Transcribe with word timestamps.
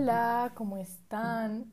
Hola, 0.00 0.52
¿cómo 0.54 0.76
están? 0.76 1.72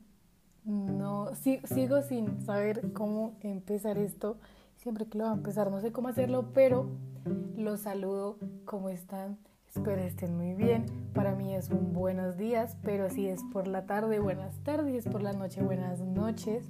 No, 0.64 1.30
sigo 1.36 2.02
sin 2.02 2.40
saber 2.44 2.92
cómo 2.92 3.38
empezar 3.40 3.98
esto. 3.98 4.40
Siempre 4.74 5.06
que 5.06 5.16
lo 5.16 5.24
voy 5.26 5.32
a 5.32 5.36
empezar, 5.36 5.70
no 5.70 5.80
sé 5.80 5.92
cómo 5.92 6.08
hacerlo, 6.08 6.50
pero 6.52 6.88
los 7.56 7.82
saludo. 7.82 8.36
¿Cómo 8.64 8.88
están? 8.88 9.38
Espero 9.68 10.02
estén 10.02 10.36
muy 10.36 10.54
bien. 10.54 10.86
Para 11.14 11.36
mí 11.36 11.54
es 11.54 11.70
un 11.70 11.92
buenos 11.92 12.36
días, 12.36 12.76
pero 12.82 13.10
si 13.10 13.28
es 13.28 13.44
por 13.52 13.68
la 13.68 13.86
tarde, 13.86 14.18
buenas 14.18 14.58
tardes, 14.64 14.90
si 14.90 14.98
es 14.98 15.06
por 15.06 15.22
la 15.22 15.32
noche, 15.32 15.62
buenas 15.62 16.00
noches. 16.00 16.64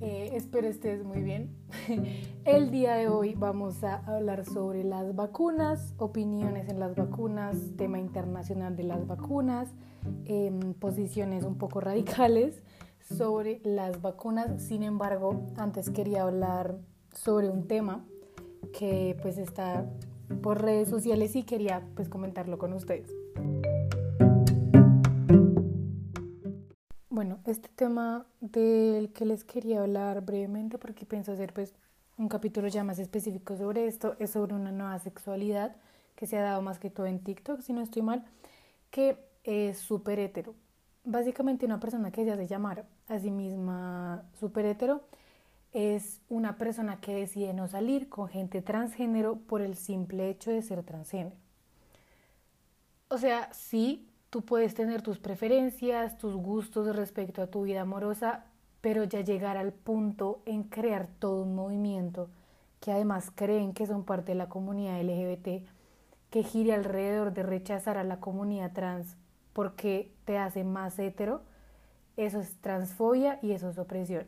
Eh, 0.00 0.30
espero 0.32 0.66
estés 0.66 1.04
muy 1.04 1.22
bien. 1.22 1.54
El 2.44 2.72
día 2.72 2.94
de 2.94 3.08
hoy 3.08 3.36
vamos 3.36 3.84
a 3.84 3.98
hablar 3.98 4.44
sobre 4.44 4.82
las 4.82 5.14
vacunas, 5.14 5.94
opiniones 5.98 6.68
en 6.68 6.80
las 6.80 6.96
vacunas, 6.96 7.56
tema 7.76 8.00
internacional 8.00 8.74
de 8.74 8.82
las 8.82 9.06
vacunas, 9.06 9.72
posiciones 10.78 11.44
un 11.44 11.56
poco 11.56 11.80
radicales 11.80 12.62
sobre 13.16 13.60
las 13.64 14.00
vacunas. 14.02 14.62
Sin 14.62 14.82
embargo, 14.82 15.42
antes 15.56 15.90
quería 15.90 16.22
hablar 16.22 16.76
sobre 17.12 17.48
un 17.48 17.66
tema 17.66 18.04
que 18.72 19.16
pues 19.22 19.38
está 19.38 19.86
por 20.42 20.62
redes 20.62 20.88
sociales 20.88 21.36
y 21.36 21.44
quería 21.44 21.82
pues 21.94 22.08
comentarlo 22.08 22.58
con 22.58 22.72
ustedes. 22.72 23.10
Bueno, 27.08 27.38
este 27.46 27.68
tema 27.68 28.26
del 28.40 29.12
que 29.12 29.24
les 29.24 29.44
quería 29.44 29.82
hablar 29.82 30.24
brevemente, 30.24 30.78
porque 30.78 31.06
pienso 31.06 31.32
hacer 31.32 31.52
pues 31.52 31.74
un 32.18 32.28
capítulo 32.28 32.68
ya 32.68 32.84
más 32.84 32.98
específico 32.98 33.56
sobre 33.56 33.86
esto, 33.86 34.16
es 34.18 34.30
sobre 34.30 34.54
una 34.54 34.72
nueva 34.72 34.98
sexualidad 34.98 35.76
que 36.16 36.26
se 36.26 36.38
ha 36.38 36.42
dado 36.42 36.62
más 36.62 36.78
que 36.78 36.90
todo 36.90 37.06
en 37.06 37.20
TikTok, 37.20 37.60
si 37.60 37.72
no 37.72 37.82
estoy 37.82 38.02
mal, 38.02 38.24
que 38.90 39.18
es 39.44 39.78
súper 39.78 40.18
hetero. 40.18 40.54
Básicamente 41.04 41.66
una 41.66 41.80
persona 41.80 42.10
que 42.10 42.24
se 42.24 42.32
hace 42.32 42.46
llamar 42.46 42.86
a 43.08 43.18
sí 43.18 43.30
misma 43.30 44.24
súper 44.40 44.66
hetero 44.66 45.02
es 45.72 46.20
una 46.28 46.56
persona 46.58 47.00
que 47.00 47.14
decide 47.14 47.52
no 47.52 47.68
salir 47.68 48.08
con 48.08 48.28
gente 48.28 48.62
transgénero 48.62 49.36
por 49.36 49.60
el 49.60 49.76
simple 49.76 50.30
hecho 50.30 50.50
de 50.50 50.62
ser 50.62 50.82
transgénero. 50.82 51.36
O 53.08 53.18
sea, 53.18 53.52
sí, 53.52 54.08
Tú 54.34 54.44
puedes 54.44 54.74
tener 54.74 55.00
tus 55.00 55.20
preferencias, 55.20 56.18
tus 56.18 56.34
gustos 56.34 56.96
respecto 56.96 57.40
a 57.40 57.46
tu 57.46 57.62
vida 57.62 57.82
amorosa, 57.82 58.46
pero 58.80 59.04
ya 59.04 59.20
llegar 59.20 59.56
al 59.56 59.72
punto 59.72 60.42
en 60.44 60.64
crear 60.64 61.06
todo 61.20 61.44
un 61.44 61.54
movimiento 61.54 62.30
que 62.80 62.90
además 62.90 63.30
creen 63.32 63.74
que 63.74 63.86
son 63.86 64.02
parte 64.02 64.32
de 64.32 64.38
la 64.38 64.48
comunidad 64.48 65.00
LGBT, 65.00 65.64
que 66.30 66.42
gire 66.42 66.74
alrededor 66.74 67.32
de 67.32 67.44
rechazar 67.44 67.96
a 67.96 68.02
la 68.02 68.18
comunidad 68.18 68.72
trans 68.72 69.16
porque 69.54 70.12
te 70.26 70.36
hace 70.36 70.64
más 70.64 70.98
hetero, 70.98 71.40
eso 72.18 72.40
es 72.40 72.60
transfobia 72.60 73.38
y 73.40 73.52
eso 73.52 73.70
es 73.70 73.78
opresión. 73.78 74.26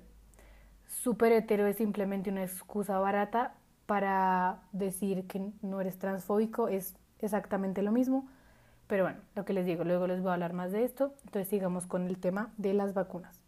Super 0.87 1.33
hetero 1.33 1.67
es 1.67 1.77
simplemente 1.77 2.31
una 2.31 2.43
excusa 2.43 2.99
barata 2.99 3.55
para 3.85 4.63
decir 4.73 5.27
que 5.27 5.53
no 5.61 5.81
eres 5.81 5.99
transfóbico, 5.99 6.69
es 6.69 6.97
exactamente 7.19 7.83
lo 7.83 7.93
mismo. 7.93 8.27
Pero 8.87 9.05
bueno, 9.05 9.19
lo 9.35 9.45
que 9.45 9.53
les 9.53 9.67
digo, 9.67 9.85
luego 9.85 10.07
les 10.07 10.23
voy 10.23 10.31
a 10.31 10.35
hablar 10.35 10.53
más 10.53 10.73
de 10.73 10.85
esto. 10.85 11.13
Entonces 11.25 11.49
sigamos 11.49 11.87
con 11.87 12.07
el 12.07 12.19
tema 12.19 12.53
de 12.57 12.73
las 12.73 12.95
vacunas. 12.95 13.41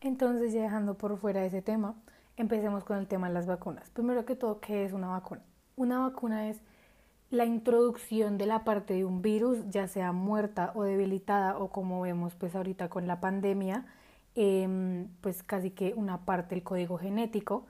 Entonces, 0.00 0.52
ya 0.52 0.62
dejando 0.62 0.96
por 0.96 1.18
fuera 1.18 1.44
ese 1.44 1.60
tema, 1.60 1.94
empecemos 2.36 2.84
con 2.84 2.96
el 2.96 3.06
tema 3.06 3.28
de 3.28 3.34
las 3.34 3.46
vacunas. 3.46 3.90
Primero 3.90 4.24
que 4.24 4.36
todo, 4.36 4.60
¿qué 4.60 4.84
es 4.84 4.92
una 4.94 5.08
vacuna? 5.08 5.42
Una 5.76 6.00
vacuna 6.00 6.48
es 6.48 6.62
la 7.30 7.44
introducción 7.44 8.38
de 8.38 8.46
la 8.46 8.64
parte 8.64 8.94
de 8.94 9.04
un 9.04 9.22
virus, 9.22 9.58
ya 9.68 9.86
sea 9.86 10.12
muerta 10.12 10.72
o 10.74 10.82
debilitada, 10.82 11.58
o 11.58 11.70
como 11.70 12.00
vemos 12.02 12.34
pues 12.34 12.54
ahorita 12.54 12.88
con 12.88 13.06
la 13.06 13.20
pandemia, 13.20 13.86
em, 14.34 15.08
pues 15.20 15.42
casi 15.42 15.70
que 15.70 15.94
una 15.94 16.24
parte 16.24 16.54
del 16.56 16.64
código 16.64 16.98
genético, 16.98 17.66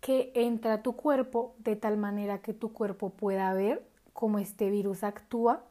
que 0.00 0.32
entra 0.34 0.74
a 0.74 0.82
tu 0.82 0.96
cuerpo 0.96 1.54
de 1.58 1.76
tal 1.76 1.96
manera 1.96 2.38
que 2.40 2.52
tu 2.54 2.72
cuerpo 2.72 3.10
pueda 3.10 3.52
ver 3.54 3.86
cómo 4.12 4.38
este 4.38 4.70
virus 4.70 5.04
actúa 5.04 5.64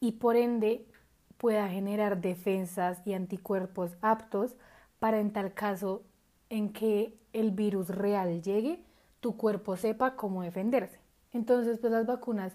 y 0.00 0.12
por 0.12 0.36
ende 0.36 0.86
pueda 1.38 1.68
generar 1.68 2.20
defensas 2.20 3.00
y 3.06 3.14
anticuerpos 3.14 3.96
aptos 4.02 4.56
para 4.98 5.20
en 5.20 5.32
tal 5.32 5.54
caso 5.54 6.02
en 6.50 6.72
que 6.72 7.18
el 7.32 7.50
virus 7.50 7.88
real 7.88 8.42
llegue, 8.42 8.82
tu 9.20 9.36
cuerpo 9.36 9.76
sepa 9.76 10.16
cómo 10.16 10.42
defenderse. 10.42 10.98
Entonces, 11.32 11.78
pues 11.78 11.92
las 11.92 12.06
vacunas 12.06 12.52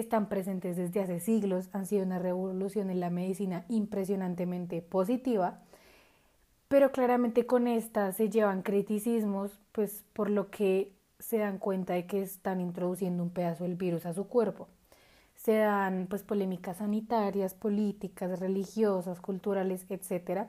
están 0.00 0.28
presentes 0.28 0.76
desde 0.76 1.00
hace 1.00 1.20
siglos, 1.20 1.68
han 1.72 1.86
sido 1.86 2.04
una 2.04 2.18
revolución 2.18 2.90
en 2.90 3.00
la 3.00 3.10
medicina 3.10 3.64
impresionantemente 3.68 4.82
positiva, 4.82 5.60
pero 6.68 6.92
claramente 6.92 7.46
con 7.46 7.68
estas 7.68 8.16
se 8.16 8.30
llevan 8.30 8.62
criticismos, 8.62 9.60
pues 9.72 10.04
por 10.12 10.30
lo 10.30 10.50
que 10.50 10.92
se 11.18 11.38
dan 11.38 11.58
cuenta 11.58 11.92
de 11.94 12.06
que 12.06 12.22
están 12.22 12.60
introduciendo 12.60 13.22
un 13.22 13.30
pedazo 13.30 13.64
del 13.64 13.76
virus 13.76 14.06
a 14.06 14.14
su 14.14 14.26
cuerpo 14.26 14.68
se 15.42 15.56
dan 15.56 16.06
pues 16.08 16.22
polémicas 16.22 16.76
sanitarias, 16.76 17.54
políticas, 17.54 18.38
religiosas, 18.38 19.20
culturales, 19.20 19.84
etc. 19.90 20.46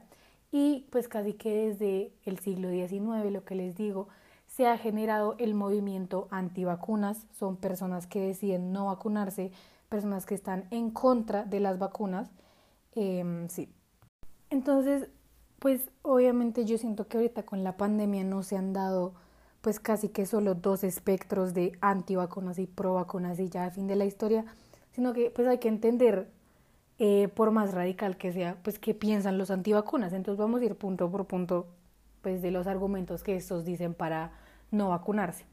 Y 0.52 0.86
pues 0.92 1.08
casi 1.08 1.34
que 1.34 1.68
desde 1.68 2.12
el 2.26 2.38
siglo 2.40 2.70
XIX, 2.70 3.32
lo 3.32 3.44
que 3.44 3.56
les 3.56 3.76
digo, 3.76 4.08
se 4.56 4.68
ha 4.68 4.78
generado 4.78 5.36
el 5.40 5.56
movimiento 5.56 6.28
antivacunas. 6.30 7.26
Son 7.32 7.58
personas 7.58 8.06
que 8.06 8.22
deciden 8.22 8.72
no 8.72 8.86
vacunarse, 8.86 9.52
personas 9.90 10.28
que 10.28 10.36
están 10.36 10.66
en 10.70 10.92
contra 10.92 11.44
de 11.44 11.60
las 11.60 11.80
vacunas. 11.80 12.30
Em, 12.94 13.50
sí. 13.50 13.74
Entonces, 14.52 15.10
pues 15.58 15.90
obviamente 16.04 16.66
yo 16.66 16.78
siento 16.78 17.08
que 17.08 17.18
ahorita 17.18 17.44
con 17.44 17.64
la 17.64 17.78
pandemia 17.78 18.24
no 18.24 18.44
se 18.44 18.56
han 18.56 18.74
dado 18.74 19.16
pues 19.62 19.80
casi 19.80 20.10
que 20.10 20.26
solo 20.28 20.54
dos 20.54 20.84
espectros 20.84 21.56
de 21.56 21.72
antivacunas 21.82 22.60
y 22.60 22.68
pro 22.68 22.94
vacunas 22.96 23.40
y 23.40 23.50
ya 23.50 23.66
a 23.66 23.72
fin 23.72 23.88
de 23.88 23.96
la 23.96 24.06
historia, 24.06 24.46
sino 24.92 25.14
que 25.14 25.32
pues 25.32 25.48
hay 25.48 25.58
que 25.58 25.70
entender, 25.70 26.30
eh, 27.00 27.28
por 27.30 27.52
más 27.52 27.74
radical 27.74 28.18
que 28.18 28.34
sea, 28.34 28.58
pues 28.64 28.78
qué 28.78 28.94
piensan 28.94 29.40
los 29.40 29.50
antivacunas. 29.50 30.14
Entonces 30.14 30.38
vamos 30.38 30.62
a 30.62 30.66
ir 30.66 30.76
punto 30.76 31.10
por 31.10 31.26
punto 31.26 31.68
pues 32.22 32.42
de 32.44 32.52
los 32.52 32.68
argumentos 32.68 33.24
que 33.24 33.36
estos 33.36 33.66
dicen 33.66 33.94
para 33.96 34.43
no 34.74 34.90
vacunarse. 34.90 35.46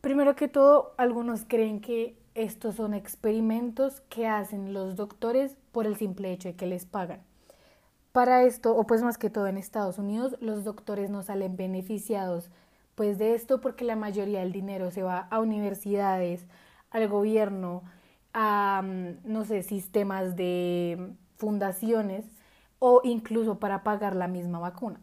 Primero 0.00 0.36
que 0.36 0.46
todo, 0.46 0.94
algunos 0.96 1.44
creen 1.44 1.80
que 1.80 2.16
estos 2.34 2.76
son 2.76 2.94
experimentos 2.94 4.00
que 4.08 4.28
hacen 4.28 4.72
los 4.72 4.94
doctores 4.94 5.56
por 5.72 5.86
el 5.86 5.96
simple 5.96 6.30
hecho 6.30 6.48
de 6.48 6.54
que 6.54 6.66
les 6.66 6.86
pagan. 6.86 7.20
Para 8.12 8.44
esto, 8.44 8.76
o 8.76 8.86
pues 8.86 9.02
más 9.02 9.18
que 9.18 9.30
todo 9.30 9.48
en 9.48 9.58
Estados 9.58 9.98
Unidos, 9.98 10.36
los 10.40 10.64
doctores 10.64 11.10
no 11.10 11.22
salen 11.22 11.56
beneficiados 11.56 12.50
pues 12.94 13.16
de 13.18 13.34
esto 13.34 13.60
porque 13.60 13.84
la 13.84 13.94
mayoría 13.94 14.40
del 14.40 14.50
dinero 14.50 14.90
se 14.90 15.04
va 15.04 15.28
a 15.30 15.38
universidades, 15.38 16.46
al 16.90 17.08
gobierno, 17.08 17.84
a, 18.32 18.82
mm, 18.84 19.18
no 19.24 19.44
sé, 19.44 19.62
sistemas 19.62 20.34
de 20.36 21.12
fundaciones 21.36 22.24
o 22.80 23.00
incluso 23.04 23.58
para 23.60 23.84
pagar 23.84 24.16
la 24.16 24.26
misma 24.28 24.58
vacuna. 24.58 25.00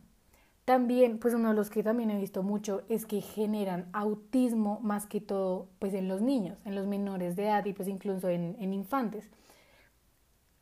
También, 0.65 1.19
pues 1.19 1.35
uno 1.35 1.49
de 1.49 1.55
los 1.55 1.69
que 1.69 1.83
también 1.83 2.09
he 2.09 2.17
visto 2.17 2.41
mucho 2.41 2.81
es 2.89 3.05
que 3.05 3.21
generan 3.21 3.87
autismo 3.93 4.79
más 4.81 5.05
que 5.05 5.21
todo 5.21 5.67
pues 5.77 5.93
en 5.93 6.07
los 6.07 6.21
niños, 6.21 6.57
en 6.65 6.73
los 6.73 6.87
menores 6.87 7.35
de 7.35 7.45
edad 7.45 7.63
y 7.65 7.73
pues 7.73 7.87
incluso 7.87 8.29
en, 8.29 8.55
en 8.59 8.73
infantes. 8.73 9.29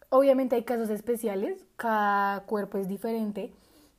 Obviamente 0.10 0.58
hay 0.58 0.64
casos 0.64 0.90
especiales, 0.90 1.66
cada 1.78 2.42
cuerpo 2.42 2.78
es 2.78 2.90
diferente, 2.90 3.54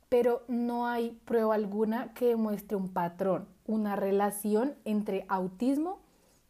pero 0.07 0.43
no 0.47 0.87
hay 0.87 1.19
prueba 1.25 1.55
alguna 1.55 2.13
que 2.13 2.27
demuestre 2.27 2.77
un 2.77 2.89
patrón, 2.89 3.47
una 3.65 3.95
relación 3.95 4.75
entre 4.85 5.25
autismo 5.27 5.99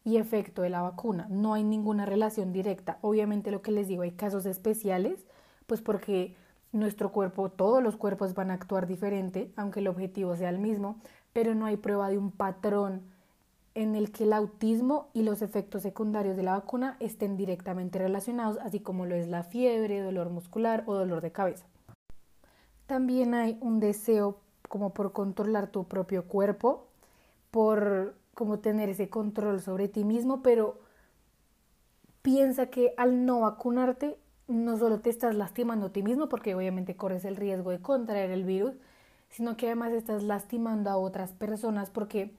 y 0.03 0.17
efecto 0.17 0.61
de 0.61 0.69
la 0.69 0.81
vacuna. 0.81 1.27
No 1.29 1.53
hay 1.53 1.63
ninguna 1.63 2.05
relación 2.05 2.51
directa. 2.51 2.99
Obviamente 3.01 3.51
lo 3.51 3.61
que 3.61 3.71
les 3.71 3.87
digo, 3.87 4.03
hay 4.03 4.11
casos 4.11 4.45
especiales, 4.45 5.25
pues 5.65 5.81
porque 5.81 6.35
nuestro 6.75 7.11
cuerpo, 7.11 7.49
todos 7.49 7.81
los 7.81 7.95
cuerpos 7.95 8.33
van 8.33 8.51
a 8.51 8.55
actuar 8.55 8.87
diferente, 8.87 9.51
aunque 9.55 9.79
el 9.79 9.87
objetivo 9.87 10.35
sea 10.35 10.49
el 10.49 10.59
mismo, 10.59 10.97
pero 11.33 11.55
no 11.55 11.65
hay 11.65 11.77
prueba 11.77 12.09
de 12.09 12.17
un 12.17 12.31
patrón 12.31 13.01
en 13.73 13.95
el 13.95 14.11
que 14.11 14.23
el 14.23 14.33
autismo 14.33 15.09
y 15.13 15.23
los 15.23 15.41
efectos 15.41 15.81
secundarios 15.81 16.37
de 16.37 16.43
la 16.43 16.53
vacuna 16.53 16.95
estén 16.99 17.35
directamente 17.35 17.99
relacionados, 17.99 18.57
así 18.59 18.79
como 18.79 19.05
lo 19.05 19.15
es 19.15 19.27
la 19.27 19.43
fiebre, 19.43 20.01
dolor 20.01 20.29
muscular 20.29 20.83
o 20.85 20.95
dolor 20.95 21.21
de 21.21 21.31
cabeza. 21.31 21.65
También 22.85 23.33
hay 23.33 23.57
un 23.61 23.79
deseo 23.79 24.39
como 24.69 24.93
por 24.93 25.11
controlar 25.11 25.67
tu 25.67 25.85
propio 25.85 26.25
cuerpo, 26.25 26.87
por 27.51 28.15
como 28.33 28.59
tener 28.59 28.89
ese 28.89 29.09
control 29.09 29.61
sobre 29.61 29.87
ti 29.87 30.03
mismo, 30.03 30.41
pero 30.41 30.79
piensa 32.21 32.67
que 32.67 32.93
al 32.97 33.25
no 33.25 33.41
vacunarte 33.41 34.17
no 34.47 34.77
solo 34.77 34.99
te 34.99 35.09
estás 35.09 35.35
lastimando 35.35 35.87
a 35.87 35.91
ti 35.91 36.03
mismo, 36.03 36.29
porque 36.29 36.55
obviamente 36.55 36.95
corres 36.95 37.25
el 37.25 37.35
riesgo 37.35 37.71
de 37.71 37.81
contraer 37.81 38.31
el 38.31 38.43
virus, 38.43 38.75
sino 39.29 39.57
que 39.57 39.67
además 39.67 39.93
estás 39.93 40.23
lastimando 40.23 40.89
a 40.89 40.97
otras 40.97 41.33
personas 41.33 41.89
porque 41.89 42.33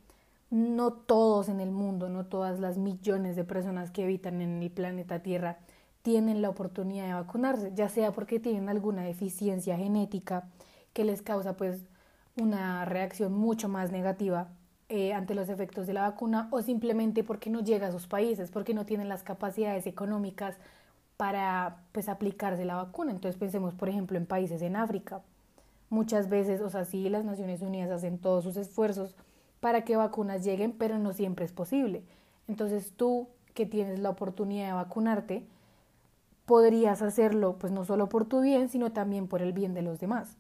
no 0.51 0.93
todos 0.93 1.49
en 1.49 1.61
el 1.61 1.71
mundo, 1.71 2.09
no 2.09 2.27
todas 2.27 2.61
las 2.61 2.79
millones 2.79 3.37
de 3.37 3.45
personas 3.45 3.91
que 3.91 4.05
habitan 4.05 4.41
en 4.41 4.63
el 4.63 4.71
planeta 4.71 5.23
Tierra 5.23 5.59
tienen 6.03 6.41
la 6.41 6.51
oportunidad 6.51 7.07
de 7.07 7.15
vacunarse, 7.15 7.73
ya 7.75 7.89
sea 7.89 8.13
porque 8.13 8.39
tienen 8.39 8.69
alguna 8.69 9.03
deficiencia 9.03 9.77
genética 9.77 10.49
que 10.93 11.05
les 11.05 11.21
causa 11.21 11.57
pues 11.57 11.85
una 12.41 12.85
reacción 12.85 13.33
mucho 13.33 13.69
más 13.69 13.91
negativa 13.91 14.49
eh, 14.89 15.13
ante 15.15 15.35
los 15.35 15.49
efectos 15.49 15.89
de 15.89 15.95
la 15.95 16.03
vacuna 16.03 16.49
o 16.53 16.63
simplemente 16.63 17.25
porque 17.25 17.51
no 17.51 17.61
llega 17.61 17.89
a 17.89 17.93
sus 17.93 18.07
países, 18.07 18.53
porque 18.53 18.73
no 18.73 18.87
tienen 18.87 19.09
las 19.09 19.25
capacidades 19.25 19.87
económicas 19.89 20.57
para 21.17 21.83
pues 21.93 22.09
aplicarse 22.09 22.65
la 22.65 22.77
vacuna. 22.77 23.13
Entonces 23.13 23.39
pensemos 23.39 23.75
por 23.75 23.89
ejemplo 23.89 24.17
en 24.19 24.27
países 24.27 24.63
en 24.63 24.77
África. 24.77 25.23
Muchas 25.89 26.29
veces, 26.29 26.61
o 26.61 26.71
sea, 26.71 26.85
sí 26.85 27.09
las 27.09 27.25
Naciones 27.25 27.63
Unidas 27.63 27.91
hacen 27.91 28.19
todos 28.19 28.45
sus 28.45 28.57
esfuerzos 28.57 29.15
para 29.61 29.85
que 29.85 29.97
vacunas 29.97 30.45
lleguen, 30.45 30.73
pero 30.73 30.99
no 30.99 31.13
siempre 31.13 31.45
es 31.45 31.53
posible. 31.53 32.03
Entonces 32.49 32.93
tú 32.97 33.29
que 33.55 33.67
tienes 33.67 33.99
la 33.99 34.11
oportunidad 34.11 34.67
de 34.67 34.73
vacunarte, 34.75 35.47
podrías 36.45 37.03
hacerlo 37.03 37.57
pues 37.59 37.73
no 37.73 37.85
solo 37.85 38.09
por 38.09 38.27
tu 38.27 38.41
bien, 38.41 38.69
sino 38.69 38.93
también 38.93 39.29
por 39.29 39.43
el 39.43 39.53
bien 39.53 39.75
de 39.75 39.83
los 39.83 39.99
demás. 39.99 40.37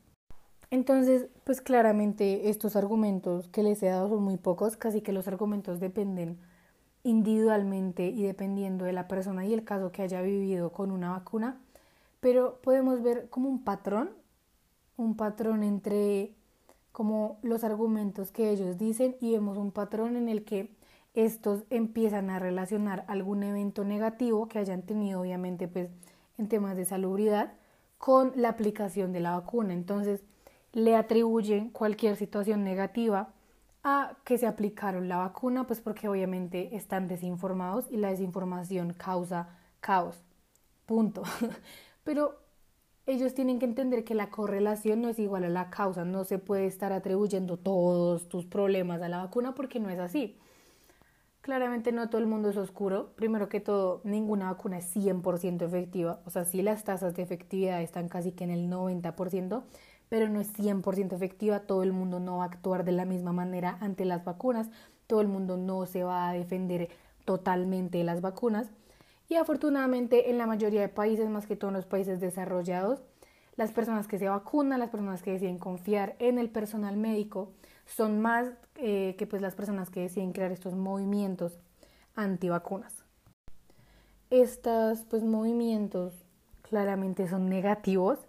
Entonces, 0.71 1.29
pues 1.45 1.61
claramente 1.61 2.49
estos 2.49 2.75
argumentos 2.75 3.49
que 3.49 3.63
les 3.63 3.83
he 3.83 3.87
dado 3.87 4.09
son 4.09 4.23
muy 4.23 4.37
pocos, 4.37 4.77
casi 4.77 5.01
que 5.01 5.13
los 5.13 5.29
argumentos 5.29 5.79
dependen 5.79 6.39
individualmente 7.07 8.09
y 8.09 8.25
dependiendo 8.25 8.85
de 8.85 8.93
la 8.93 9.07
persona 9.07 9.47
y 9.47 9.55
el 9.55 9.65
caso 9.65 9.93
que 9.93 10.03
haya 10.03 10.23
vivido 10.23 10.73
con 10.73 10.91
una 10.91 11.11
vacuna, 11.11 11.61
pero 12.19 12.61
podemos 12.63 13.01
ver 13.01 13.29
como 13.31 13.49
un 13.49 13.63
patrón, 13.63 14.11
un 14.97 15.17
patrón 15.17 15.63
entre 15.63 16.35
como 16.91 17.39
los 17.43 17.63
argumentos 17.63 18.33
que 18.33 18.51
ellos 18.51 18.77
dicen 18.77 19.15
y 19.21 19.33
vemos 19.33 19.57
un 19.57 19.71
patrón 19.71 20.17
en 20.17 20.29
el 20.29 20.45
que 20.45 20.75
estos 21.15 21.63
empiezan 21.71 22.29
a 22.29 22.41
relacionar 22.41 23.05
algún 23.07 23.45
evento 23.45 23.85
negativo 23.85 24.49
que 24.49 24.59
hayan 24.59 24.83
tenido 24.83 25.21
obviamente 25.21 25.69
pues 25.69 25.89
en 26.39 26.49
temas 26.49 26.77
de 26.77 26.87
salubridad 26.87 27.53
con 27.99 28.33
la 28.35 28.49
aplicación 28.49 29.13
de 29.13 29.21
la 29.21 29.39
vacuna. 29.39 29.75
Entonces 29.75 30.25
le 30.73 30.97
atribuyen 30.97 31.71
cualquier 31.71 32.17
situación 32.17 32.65
negativa 32.65 33.29
a 33.89 34.17
que 34.25 34.37
se 34.37 34.49
aplicaron 34.49 35.09
la 35.09 35.19
vacuna, 35.19 35.69
pues 35.69 35.81
porque 35.81 36.09
obviamente 36.09 36.75
están 36.75 37.07
desinformados 37.07 37.85
y 37.89 37.99
la 37.99 38.11
desinformación 38.11 38.95
causa 38.95 39.49
caos. 39.79 40.25
Punto. 40.87 41.23
Pero 42.03 42.35
ellos 43.07 43.33
tienen 43.35 43.61
que 43.61 43.65
entender 43.65 44.03
que 44.03 44.17
la 44.17 44.29
correlación 44.29 45.03
no 45.03 45.09
es 45.09 45.21
igual 45.21 45.45
a 45.45 45.49
la 45.51 45.71
causa, 45.71 46.05
no 46.05 46.25
se 46.25 46.39
puede 46.39 46.67
estar 46.67 46.93
atribuyendo 46.93 47.59
todos 47.59 48.29
tus 48.29 48.45
problemas 48.45 49.01
a 49.03 49.09
la 49.09 49.19
vacuna 49.19 49.55
porque 49.55 49.79
no 49.79 49.89
es 49.89 50.01
así. 50.01 50.37
Claramente 51.41 51.93
no 51.93 52.11
todo 52.11 52.21
el 52.21 52.27
mundo 52.27 52.51
es 52.51 52.57
oscuro. 52.57 53.13
Primero 53.15 53.49
que 53.49 53.61
todo, 53.61 54.01
ninguna 54.03 54.51
vacuna 54.51 54.79
es 54.79 54.97
100% 54.97 55.65
efectiva. 55.65 56.21
O 56.25 56.31
sea, 56.31 56.45
sí 56.45 56.61
las 56.61 56.83
tasas 56.83 57.15
de 57.15 57.23
efectividad 57.23 57.81
están 57.83 58.09
casi 58.09 58.33
que 58.33 58.43
en 58.43 58.51
el 58.51 58.69
90%, 58.69 59.63
pero 60.09 60.29
no 60.29 60.41
es 60.41 60.53
100% 60.53 61.15
efectiva. 61.15 61.61
Todo 61.61 61.83
el 61.83 61.93
mundo 61.93 62.21
no 62.21 62.39
va 62.39 62.45
a 62.45 62.47
actuar 62.47 62.85
de 62.85 62.93
la 62.93 63.05
misma 63.05 63.33
manera 63.33 63.79
ante 63.81 64.05
las 64.05 64.25
vacunas. 64.25 64.69
Todo 65.07 65.21
el 65.21 65.29
mundo 65.29 65.57
no 65.57 65.87
se 65.87 66.05
va 66.05 66.29
a 66.29 66.33
defender 66.33 66.89
totalmente 67.25 67.99
de 67.99 68.05
las 68.05 68.21
vacunas. 68.21 68.71
Y 69.29 69.35
afortunadamente 69.35 70.31
en 70.31 70.39
la 70.39 70.47
mayoría 70.47 70.81
de 70.81 70.89
países, 70.89 71.29
más 71.29 71.47
que 71.47 71.57
todo 71.57 71.71
en 71.71 71.77
los 71.77 71.87
países 71.87 72.21
desarrollados, 72.21 73.03
las 73.57 73.73
personas 73.73 74.07
que 74.07 74.19
se 74.19 74.29
vacunan, 74.29 74.79
las 74.79 74.91
personas 74.91 75.23
que 75.23 75.33
deciden 75.33 75.59
confiar 75.59 76.15
en 76.19 76.39
el 76.39 76.51
personal 76.51 76.97
médico, 76.97 77.53
son 77.87 78.21
más 78.21 78.49
eh, 78.77 79.15
que 79.19 79.27
pues 79.27 79.43
las 79.43 79.55
personas 79.55 79.91
que 79.91 80.01
deciden 80.01 80.33
crear 80.33 80.53
estos 80.53 80.75
movimientos 80.75 81.59
antivacunas. 82.15 83.05
Estos 84.31 85.05
pues 85.09 85.23
movimientos 85.23 86.27
claramente 86.63 87.29
son 87.29 87.49
negativos, 87.49 88.26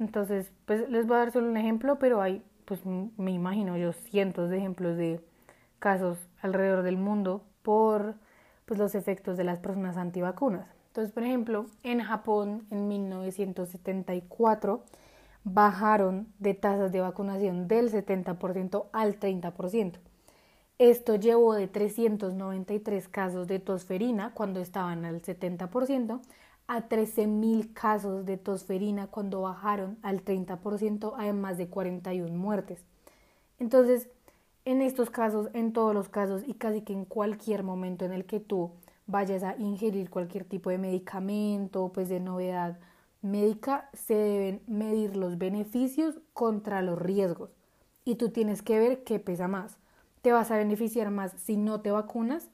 entonces 0.00 0.52
pues 0.64 0.88
les 0.88 1.06
voy 1.06 1.16
a 1.16 1.20
dar 1.20 1.32
solo 1.32 1.48
un 1.48 1.56
ejemplo, 1.56 1.98
pero 1.98 2.20
hay 2.20 2.42
pues 2.64 2.80
me 2.84 3.32
imagino 3.32 3.76
yo 3.76 3.92
cientos 3.92 4.48
de 4.48 4.58
ejemplos 4.58 4.96
de 4.96 5.20
casos 5.80 6.18
alrededor 6.40 6.82
del 6.82 6.96
mundo 6.96 7.42
por 7.62 8.14
pues 8.64 8.78
los 8.78 8.94
efectos 8.94 9.36
de 9.36 9.44
las 9.44 9.58
personas 9.58 9.96
antivacunas. 9.96 10.68
Entonces, 10.88 11.12
por 11.12 11.24
ejemplo, 11.24 11.66
en 11.82 12.00
Japón 12.00 12.66
en 12.70 12.86
1974 12.88 14.84
bajaron 15.44 16.28
de 16.38 16.54
tasas 16.54 16.92
de 16.92 17.00
vacunación 17.00 17.66
del 17.66 17.90
70% 17.90 18.86
al 18.92 19.18
30%. 19.18 19.98
Esto 20.78 21.16
llevó 21.16 21.54
de 21.54 21.68
393 21.68 23.08
casos 23.08 23.46
de 23.46 23.58
tosferina 23.58 24.32
cuando 24.32 24.60
estaban 24.60 25.04
al 25.04 25.20
70% 25.22 26.20
a 26.70 26.88
13.000 26.88 27.72
casos 27.72 28.24
de 28.24 28.36
tosferina 28.36 29.08
cuando 29.08 29.40
bajaron 29.40 29.98
al 30.02 30.24
30%, 30.24 31.14
además 31.18 31.58
de 31.58 31.66
41 31.66 32.32
muertes. 32.32 32.84
Entonces, 33.58 34.08
en 34.64 34.80
estos 34.80 35.10
casos, 35.10 35.48
en 35.52 35.72
todos 35.72 35.92
los 35.94 36.08
casos 36.08 36.44
y 36.46 36.54
casi 36.54 36.82
que 36.82 36.92
en 36.92 37.06
cualquier 37.06 37.64
momento 37.64 38.04
en 38.04 38.12
el 38.12 38.24
que 38.24 38.38
tú 38.38 38.70
vayas 39.08 39.42
a 39.42 39.56
ingerir 39.56 40.10
cualquier 40.10 40.44
tipo 40.44 40.70
de 40.70 40.78
medicamento, 40.78 41.90
pues 41.92 42.08
de 42.08 42.20
novedad 42.20 42.78
médica 43.20 43.90
se 43.92 44.14
deben 44.14 44.62
medir 44.68 45.16
los 45.16 45.38
beneficios 45.38 46.20
contra 46.34 46.82
los 46.82 47.00
riesgos 47.00 47.50
y 48.04 48.14
tú 48.14 48.30
tienes 48.30 48.62
que 48.62 48.78
ver 48.78 49.02
qué 49.02 49.18
pesa 49.18 49.48
más. 49.48 49.76
¿Te 50.22 50.30
vas 50.30 50.52
a 50.52 50.56
beneficiar 50.56 51.10
más 51.10 51.32
si 51.32 51.56
no 51.56 51.80
te 51.80 51.90
vacunas 51.90 52.48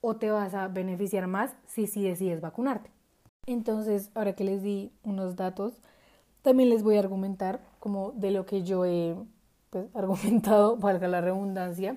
o 0.00 0.16
te 0.16 0.30
vas 0.30 0.54
a 0.54 0.68
beneficiar 0.68 1.26
más 1.26 1.54
si 1.66 1.86
sí 1.86 2.02
decides 2.02 2.40
vacunarte? 2.40 2.97
Entonces, 3.48 4.10
ahora 4.14 4.34
que 4.34 4.44
les 4.44 4.62
di 4.62 4.92
unos 5.04 5.34
datos, 5.34 5.80
también 6.42 6.68
les 6.68 6.82
voy 6.82 6.96
a 6.96 6.98
argumentar 6.98 7.62
como 7.80 8.12
de 8.12 8.30
lo 8.30 8.44
que 8.44 8.62
yo 8.62 8.84
he 8.84 9.16
pues, 9.70 9.86
argumentado, 9.94 10.76
valga 10.76 11.08
la 11.08 11.22
redundancia, 11.22 11.96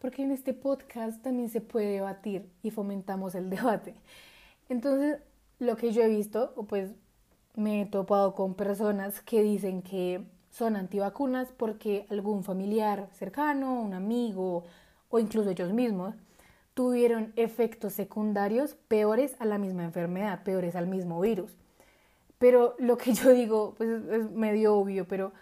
porque 0.00 0.22
en 0.22 0.30
este 0.30 0.54
podcast 0.54 1.20
también 1.20 1.48
se 1.48 1.60
puede 1.60 1.94
debatir 1.94 2.48
y 2.62 2.70
fomentamos 2.70 3.34
el 3.34 3.50
debate. 3.50 3.96
Entonces, 4.68 5.18
lo 5.58 5.76
que 5.76 5.90
yo 5.90 6.00
he 6.00 6.08
visto, 6.08 6.54
pues 6.68 6.92
me 7.56 7.82
he 7.82 7.86
topado 7.86 8.36
con 8.36 8.54
personas 8.54 9.20
que 9.20 9.42
dicen 9.42 9.82
que 9.82 10.24
son 10.52 10.76
antivacunas 10.76 11.48
porque 11.56 12.06
algún 12.08 12.44
familiar 12.44 13.08
cercano, 13.14 13.82
un 13.82 13.94
amigo 13.94 14.62
o 15.10 15.18
incluso 15.18 15.50
ellos 15.50 15.72
mismos 15.72 16.14
tuvieron 16.74 17.32
efectos 17.36 17.92
secundarios 17.92 18.74
peores 18.88 19.36
a 19.38 19.44
la 19.44 19.58
misma 19.58 19.84
enfermedad, 19.84 20.42
peores 20.42 20.76
al 20.76 20.88
mismo 20.88 21.20
virus. 21.20 21.56
Pero 22.38 22.74
lo 22.78 22.98
que 22.98 23.14
yo 23.14 23.30
digo, 23.30 23.74
pues 23.76 23.88
es 24.10 24.30
medio 24.30 24.74
obvio, 24.76 25.06
pero 25.06 25.32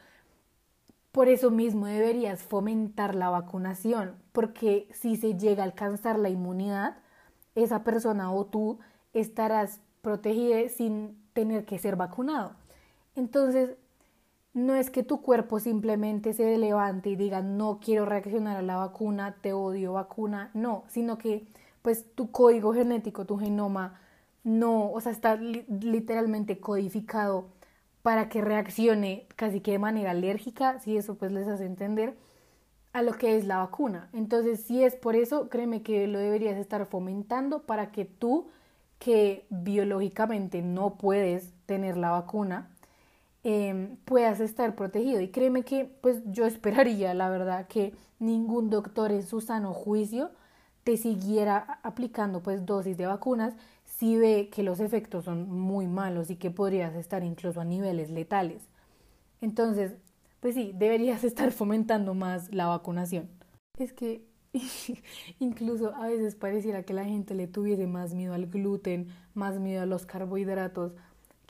por 1.10 1.28
eso 1.28 1.50
mismo 1.50 1.86
deberías 1.86 2.42
fomentar 2.42 3.14
la 3.14 3.30
vacunación, 3.30 4.16
porque 4.32 4.88
si 4.92 5.16
se 5.16 5.36
llega 5.36 5.62
a 5.62 5.66
alcanzar 5.66 6.18
la 6.18 6.30
inmunidad, 6.30 6.96
esa 7.54 7.84
persona 7.84 8.32
o 8.32 8.46
tú 8.46 8.78
estarás 9.12 9.80
protegida 10.00 10.68
sin 10.68 11.22
tener 11.32 11.64
que 11.64 11.78
ser 11.78 11.96
vacunado. 11.96 12.54
Entonces, 13.14 13.76
no 14.54 14.74
es 14.74 14.90
que 14.90 15.02
tu 15.02 15.22
cuerpo 15.22 15.60
simplemente 15.60 16.32
se 16.34 16.58
levante 16.58 17.10
y 17.10 17.16
diga 17.16 17.40
no 17.42 17.80
quiero 17.82 18.04
reaccionar 18.06 18.56
a 18.58 18.62
la 18.62 18.76
vacuna, 18.76 19.36
te 19.40 19.52
odio 19.52 19.94
vacuna, 19.94 20.50
no, 20.54 20.84
sino 20.88 21.18
que 21.18 21.46
pues 21.82 22.14
tu 22.14 22.30
código 22.30 22.74
genético, 22.74 23.24
tu 23.26 23.38
genoma, 23.38 24.00
no, 24.44 24.90
o 24.92 25.00
sea, 25.00 25.12
está 25.12 25.36
literalmente 25.36 26.58
codificado 26.60 27.46
para 28.02 28.28
que 28.28 28.40
reaccione 28.42 29.26
casi 29.36 29.60
que 29.60 29.72
de 29.72 29.78
manera 29.78 30.10
alérgica, 30.12 30.80
si 30.80 30.96
eso 30.96 31.16
pues 31.16 31.32
les 31.32 31.48
hace 31.48 31.64
entender 31.66 32.16
a 32.92 33.02
lo 33.02 33.14
que 33.14 33.36
es 33.36 33.46
la 33.46 33.58
vacuna. 33.58 34.10
Entonces, 34.12 34.60
si 34.62 34.82
es 34.84 34.96
por 34.96 35.16
eso, 35.16 35.48
créeme 35.48 35.82
que 35.82 36.06
lo 36.08 36.18
deberías 36.18 36.56
estar 36.58 36.86
fomentando 36.86 37.62
para 37.62 37.92
que 37.92 38.04
tú 38.04 38.48
que 38.98 39.46
biológicamente 39.50 40.62
no 40.62 40.96
puedes 40.96 41.52
tener 41.66 41.96
la 41.96 42.10
vacuna, 42.10 42.70
em, 43.44 43.96
puedas 44.04 44.40
estar 44.40 44.74
protegido. 44.74 45.20
Y 45.20 45.28
créeme 45.28 45.64
que 45.64 45.84
pues 46.00 46.22
yo 46.26 46.46
esperaría, 46.46 47.14
la 47.14 47.30
verdad, 47.30 47.66
que 47.68 47.94
ningún 48.18 48.70
doctor 48.70 49.12
en 49.12 49.22
su 49.22 49.40
sano 49.40 49.72
juicio 49.72 50.30
te 50.84 50.96
siguiera 50.96 51.80
aplicando 51.82 52.42
pues 52.42 52.66
dosis 52.66 52.96
de 52.96 53.06
vacunas 53.06 53.54
si 53.84 54.16
ve 54.16 54.48
que 54.52 54.62
los 54.62 54.80
efectos 54.80 55.24
son 55.24 55.48
muy 55.50 55.86
malos 55.86 56.30
y 56.30 56.36
que 56.36 56.50
podrías 56.50 56.94
estar 56.94 57.22
incluso 57.22 57.60
a 57.60 57.64
niveles 57.64 58.10
letales. 58.10 58.62
Entonces, 59.40 59.92
pues 60.40 60.54
sí, 60.54 60.72
deberías 60.74 61.24
estar 61.24 61.52
fomentando 61.52 62.14
más 62.14 62.52
la 62.52 62.66
vacunación. 62.66 63.28
Es 63.78 63.92
que 63.92 64.24
Incluso 65.38 65.94
a 65.94 66.08
veces 66.08 66.34
pareciera 66.34 66.82
que 66.82 66.92
la 66.92 67.04
gente 67.04 67.34
le 67.34 67.46
tuviese 67.46 67.86
más 67.86 68.14
miedo 68.14 68.34
al 68.34 68.46
gluten, 68.46 69.08
más 69.34 69.58
miedo 69.58 69.82
a 69.82 69.86
los 69.86 70.06
carbohidratos 70.06 70.92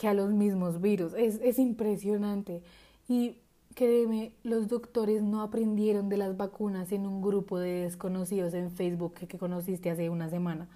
que 0.02 0.08
a 0.08 0.14
los 0.14 0.32
mismos 0.32 0.80
virus. 0.80 1.14
Es, 1.14 1.38
es 1.44 1.60
impresionante. 1.60 2.60
Y 3.06 3.36
créeme, 3.76 4.32
los 4.42 4.66
doctores 4.66 5.22
no 5.22 5.42
aprendieron 5.42 6.08
de 6.08 6.16
las 6.16 6.36
vacunas 6.36 6.90
en 6.90 7.06
un 7.06 7.22
grupo 7.22 7.60
de 7.60 7.84
desconocidos 7.84 8.52
en 8.54 8.72
Facebook 8.72 9.14
que, 9.14 9.38
conociste 9.38 9.90
hace 9.90 10.10
una 10.10 10.28
semana. 10.28 10.66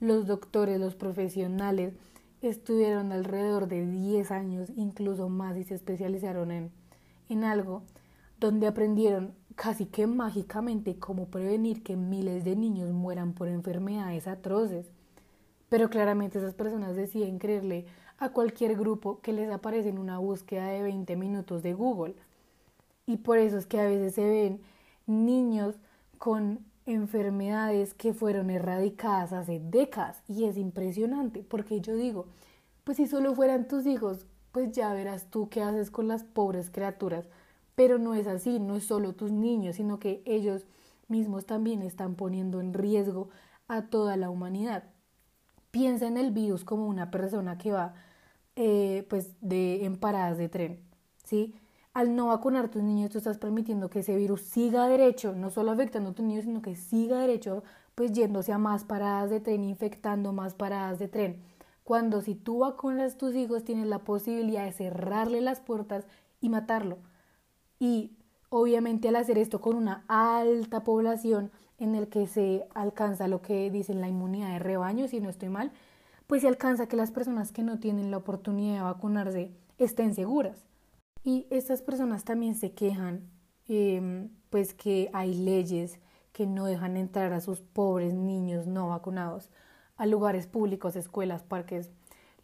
Los 0.00 0.26
doctores, 0.26 0.80
los 0.80 0.94
profesionales 0.94 1.92
estuvieron 2.40 3.12
alrededor 3.12 3.68
de 3.68 3.84
10 3.84 4.30
años, 4.30 4.70
incluso 4.74 5.28
más, 5.28 5.58
y 5.58 5.64
se 5.64 5.74
especializaron 5.74 6.50
en, 6.50 6.70
en 7.28 7.44
algo 7.44 7.82
donde 8.38 8.66
aprendieron 8.66 9.34
casi 9.56 9.84
que 9.84 10.06
mágicamente 10.06 10.98
cómo 10.98 11.26
prevenir 11.26 11.82
que 11.82 11.96
miles 11.96 12.44
de 12.44 12.56
niños 12.56 12.90
mueran 12.92 13.34
por 13.34 13.48
enfermedades 13.48 14.26
atroces. 14.26 14.86
Pero 15.68 15.90
claramente 15.90 16.38
esas 16.38 16.54
personas 16.54 16.96
deciden 16.96 17.38
creerle 17.38 17.84
a 18.20 18.28
cualquier 18.28 18.76
grupo 18.76 19.20
que 19.22 19.32
les 19.32 19.50
aparece 19.50 19.88
en 19.88 19.98
una 19.98 20.18
búsqueda 20.18 20.66
de 20.66 20.82
20 20.82 21.16
minutos 21.16 21.62
de 21.62 21.72
Google. 21.72 22.14
Y 23.06 23.16
por 23.16 23.38
eso 23.38 23.56
es 23.56 23.66
que 23.66 23.80
a 23.80 23.86
veces 23.86 24.14
se 24.14 24.28
ven 24.28 24.60
niños 25.06 25.80
con 26.18 26.64
enfermedades 26.84 27.94
que 27.94 28.12
fueron 28.12 28.50
erradicadas 28.50 29.32
hace 29.32 29.58
décadas 29.58 30.22
y 30.28 30.44
es 30.44 30.56
impresionante 30.56 31.42
porque 31.42 31.80
yo 31.80 31.94
digo, 31.96 32.26
pues 32.84 32.98
si 32.98 33.06
solo 33.06 33.34
fueran 33.34 33.68
tus 33.68 33.86
hijos, 33.86 34.26
pues 34.52 34.72
ya 34.72 34.92
verás 34.92 35.30
tú 35.30 35.48
qué 35.48 35.62
haces 35.62 35.90
con 35.90 36.06
las 36.06 36.22
pobres 36.24 36.70
criaturas, 36.70 37.26
pero 37.74 37.98
no 37.98 38.14
es 38.14 38.26
así, 38.26 38.58
no 38.58 38.76
es 38.76 38.84
solo 38.84 39.14
tus 39.14 39.32
niños, 39.32 39.76
sino 39.76 39.98
que 39.98 40.22
ellos 40.26 40.66
mismos 41.08 41.46
también 41.46 41.82
están 41.82 42.16
poniendo 42.16 42.60
en 42.60 42.74
riesgo 42.74 43.30
a 43.66 43.82
toda 43.82 44.16
la 44.16 44.28
humanidad. 44.28 44.84
Piensa 45.70 46.06
en 46.06 46.16
el 46.16 46.32
virus 46.32 46.64
como 46.64 46.86
una 46.86 47.10
persona 47.10 47.56
que 47.56 47.72
va 47.72 47.94
eh, 48.56 49.06
pues 49.08 49.30
de 49.40 49.84
en 49.84 49.96
paradas 49.96 50.38
de 50.38 50.48
tren, 50.48 50.80
¿sí? 51.24 51.54
al 51.92 52.14
no 52.14 52.26
vacunar 52.26 52.66
a 52.66 52.70
tus 52.70 52.82
niños, 52.82 53.10
tú 53.10 53.18
estás 53.18 53.38
permitiendo 53.38 53.90
que 53.90 54.00
ese 54.00 54.16
virus 54.16 54.42
siga 54.42 54.86
derecho, 54.88 55.34
no 55.34 55.50
solo 55.50 55.72
afectando 55.72 56.10
a 56.10 56.14
tus 56.14 56.24
niños, 56.24 56.44
sino 56.44 56.62
que 56.62 56.76
siga 56.76 57.18
derecho, 57.20 57.64
pues 57.94 58.12
yéndose 58.12 58.52
a 58.52 58.58
más 58.58 58.84
paradas 58.84 59.30
de 59.30 59.40
tren, 59.40 59.64
infectando 59.64 60.32
más 60.32 60.54
paradas 60.54 60.98
de 60.98 61.08
tren. 61.08 61.42
Cuando 61.82 62.20
si 62.20 62.36
tú 62.36 62.60
vacunas 62.60 63.14
a 63.14 63.18
tus 63.18 63.34
hijos, 63.34 63.64
tienes 63.64 63.86
la 63.86 64.00
posibilidad 64.00 64.64
de 64.64 64.72
cerrarle 64.72 65.40
las 65.40 65.60
puertas 65.60 66.06
y 66.40 66.48
matarlo. 66.48 66.98
Y 67.80 68.12
obviamente 68.48 69.08
al 69.08 69.16
hacer 69.16 69.38
esto 69.38 69.60
con 69.60 69.76
una 69.76 70.04
alta 70.06 70.84
población 70.84 71.50
en 71.78 71.94
el 71.96 72.08
que 72.08 72.26
se 72.26 72.66
alcanza 72.74 73.26
lo 73.26 73.42
que 73.42 73.70
dicen 73.70 74.00
la 74.00 74.08
inmunidad 74.08 74.52
de 74.52 74.58
rebaño, 74.60 75.08
si 75.08 75.20
no 75.20 75.28
estoy 75.28 75.48
mal, 75.48 75.72
pues 76.30 76.42
se 76.42 76.48
alcanza 76.48 76.86
que 76.86 76.94
las 76.94 77.10
personas 77.10 77.50
que 77.50 77.64
no 77.64 77.80
tienen 77.80 78.12
la 78.12 78.18
oportunidad 78.18 78.74
de 78.74 78.80
vacunarse 78.82 79.50
estén 79.78 80.14
seguras. 80.14 80.64
Y 81.24 81.48
estas 81.50 81.82
personas 81.82 82.22
también 82.22 82.54
se 82.54 82.70
quejan, 82.70 83.28
em, 83.66 84.28
pues 84.48 84.72
que 84.72 85.10
hay 85.12 85.34
leyes 85.34 85.98
que 86.32 86.46
no 86.46 86.66
dejan 86.66 86.96
entrar 86.96 87.32
a 87.32 87.40
sus 87.40 87.62
pobres 87.62 88.14
niños 88.14 88.68
no 88.68 88.90
vacunados 88.90 89.50
a 89.96 90.06
lugares 90.06 90.46
públicos, 90.46 90.94
escuelas, 90.94 91.42
parques, 91.42 91.90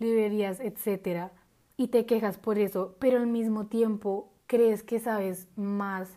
librerías, 0.01 0.59
etcétera, 0.59 1.31
y 1.77 1.87
te 1.87 2.07
quejas 2.07 2.39
por 2.39 2.59
eso, 2.59 2.97
pero 2.99 3.19
al 3.19 3.29
mismo 3.29 3.67
tiempo 3.67 4.33
crees 4.49 4.83
que 4.83 4.99
sabes 4.99 5.47
más 5.55 6.09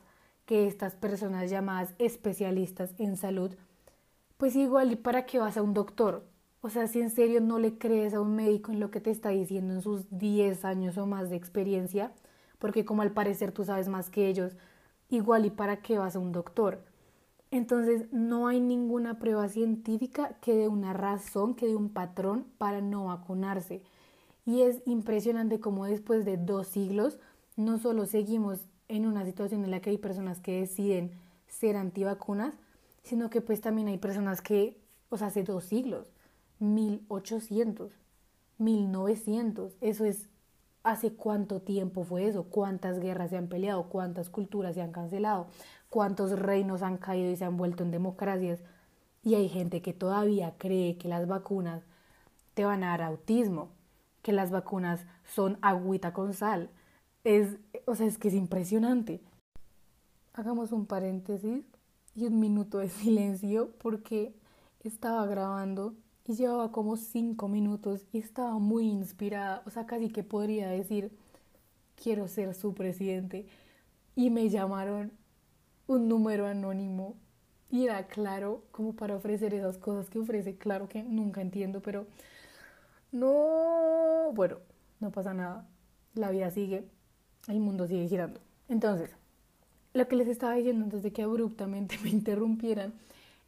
que 0.48 0.66
estas 0.66 0.96
personas 0.96 1.52
llamadas 1.52 1.94
especialistas 2.00 2.96
en 2.98 3.16
salud, 3.16 3.54
pues 4.38 4.56
igual 4.56 4.92
y 4.92 4.96
para 4.96 5.28
qué 5.28 5.38
vas 5.38 5.56
a 5.56 5.62
un 5.62 5.76
doctor. 5.76 6.26
O 6.62 6.70
sea, 6.70 6.88
si 6.88 7.00
en 7.00 7.10
serio 7.10 7.39
no 7.39 7.58
le 7.58 7.78
crees 7.78 8.13
a 8.13 8.22
un 8.22 8.36
médico 8.36 8.72
en 8.72 8.80
lo 8.80 8.92
que 8.92 9.00
te 9.00 9.12
está 9.12 9.30
diciendo 9.30 9.74
en 9.74 9.82
sus 9.82 10.06
10 10.10 10.66
años 10.66 10.98
o 10.98 11.06
más 11.06 11.30
de 11.30 11.38
experiencia, 11.38 12.12
porque 12.60 12.84
como 12.84 13.01
al 13.01 13.12
parecer 13.12 13.51
tú 13.54 13.63
sabes 13.63 13.88
más 13.88 14.10
que 14.10 14.28
ellos, 14.28 14.58
igual 15.10 15.46
y 15.46 15.51
para 15.51 15.82
qué 15.82 15.98
vas 15.98 16.16
a 16.16 16.20
un 16.20 16.34
doctor. 16.34 16.84
Entonces 17.51 18.12
no 18.12 18.48
hay 18.48 18.60
ninguna 18.60 19.20
prueba 19.20 19.48
científica 19.48 20.38
que 20.42 20.54
dé 20.54 20.68
una 20.68 20.94
razón, 20.94 21.56
que 21.56 21.68
dé 21.68 21.75
un 21.75 21.89
patrón 21.89 22.46
para 22.58 22.82
no 22.82 23.06
vacunarse. 23.06 23.82
Y 24.46 24.62
es 24.62 24.82
impresionante 24.86 25.60
como 25.60 25.86
después 25.86 26.25
de 26.25 26.38
dos 26.38 26.68
siglos 26.68 27.20
no 27.56 27.78
solo 27.78 28.06
seguimos 28.06 28.60
en 28.88 29.06
una 29.06 29.25
situación 29.25 29.63
en 29.63 29.72
la 29.72 29.80
que 29.80 29.92
hay 29.92 29.98
personas 29.98 30.39
que 30.39 30.60
deciden 30.60 31.12
ser 31.48 31.75
antivacunas, 31.78 32.56
sino 33.04 33.30
que 33.30 33.42
pues 33.42 33.62
también 33.62 33.88
hay 33.88 33.98
personas 33.98 34.42
que, 34.42 34.78
o 35.10 35.18
sea, 35.18 35.28
hace 35.28 35.44
dos 35.44 35.63
siglos, 35.66 36.12
1800, 36.60 37.92
1900, 38.58 39.78
eso 39.82 40.06
es 40.06 40.30
¿Hace 40.84 41.13
cuánto 41.13 41.62
tiempo 41.62 42.04
fue 42.06 42.25
eso? 42.28 42.46
¿Cuántas 42.46 43.00
guerras 43.00 43.32
se 43.32 43.38
han 43.38 43.48
peleado? 43.48 43.89
¿Cuántas 43.89 44.30
culturas 44.30 44.75
se 44.75 44.82
han 44.82 44.94
cancelado? 44.94 45.48
¿Cuántos 45.89 46.39
reinos 46.39 46.84
han 46.84 46.98
caído 46.98 47.30
y 47.32 47.36
se 47.36 47.44
han 47.44 47.58
vuelto 47.58 47.84
en 47.84 47.92
democracias? 47.92 48.62
Y 49.22 49.36
hay 49.36 49.50
gente 49.50 49.82
que 49.82 49.94
todavía 49.94 50.56
cree 50.58 50.98
que 50.98 51.10
las 51.10 51.28
vacunas 51.28 51.84
te 52.54 52.63
van 52.63 52.84
a 52.84 52.92
dar 52.92 53.01
autismo, 53.01 53.70
que 54.22 54.32
las 54.32 54.51
vacunas 54.51 55.06
son 55.25 55.58
agüita 55.62 56.13
con 56.13 56.34
sal. 56.34 56.70
Es, 57.25 57.58
o 57.86 57.96
sea, 57.96 58.08
es 58.08 58.18
que 58.18 58.30
es 58.30 58.34
impresionante. 58.34 59.22
Hagamos 60.34 60.72
un 60.72 60.86
paréntesis 60.86 61.66
y 62.16 62.25
un 62.25 62.39
minuto 62.39 62.78
de 62.78 62.88
silencio 62.89 63.72
porque 63.80 64.34
estaba 64.80 65.25
grabando 65.25 65.94
y 66.29 66.36
llevaba 66.36 66.71
como 66.71 66.95
cinco 66.95 67.48
minutos 67.48 68.05
y 68.13 68.19
estaba 68.19 68.59
muy 68.59 68.86
inspirada, 68.86 69.63
o 69.65 69.71
sea, 69.71 69.88
casi 69.88 70.09
que 70.09 70.24
podría 70.24 70.69
decir, 70.69 71.12
quiero 71.95 72.27
ser 72.27 72.53
su 72.53 72.75
presidente. 72.75 73.48
Y 74.15 74.29
me 74.29 74.48
llamaron 74.48 75.12
un 75.88 76.07
número 76.07 76.45
anónimo 76.45 77.15
y 77.71 77.86
era 77.86 78.05
claro 78.05 78.62
como 78.71 78.93
para 78.93 79.15
ofrecer 79.15 79.55
esas 79.55 79.79
cosas 79.79 80.07
que 80.12 80.19
ofrece, 80.19 80.55
claro 80.55 80.88
que 80.88 81.01
nunca 81.01 81.41
entiendo, 81.41 81.81
pero 81.81 82.05
no, 83.12 84.31
bueno, 84.36 84.57
no 85.00 85.09
pasa 85.09 85.33
nada, 85.33 85.67
la 86.13 86.29
vida 86.29 86.51
sigue, 86.51 86.86
el 87.48 87.59
mundo 87.59 87.88
sigue 87.88 88.07
girando. 88.07 88.39
Entonces, 88.67 89.09
lo 89.95 90.07
que 90.07 90.15
les 90.15 90.27
estaba 90.27 90.53
diciendo 90.53 90.86
antes 90.86 91.01
de 91.01 91.12
que 91.12 91.24
abruptamente 91.24 91.98
me 92.03 92.09
interrumpieran 92.12 92.93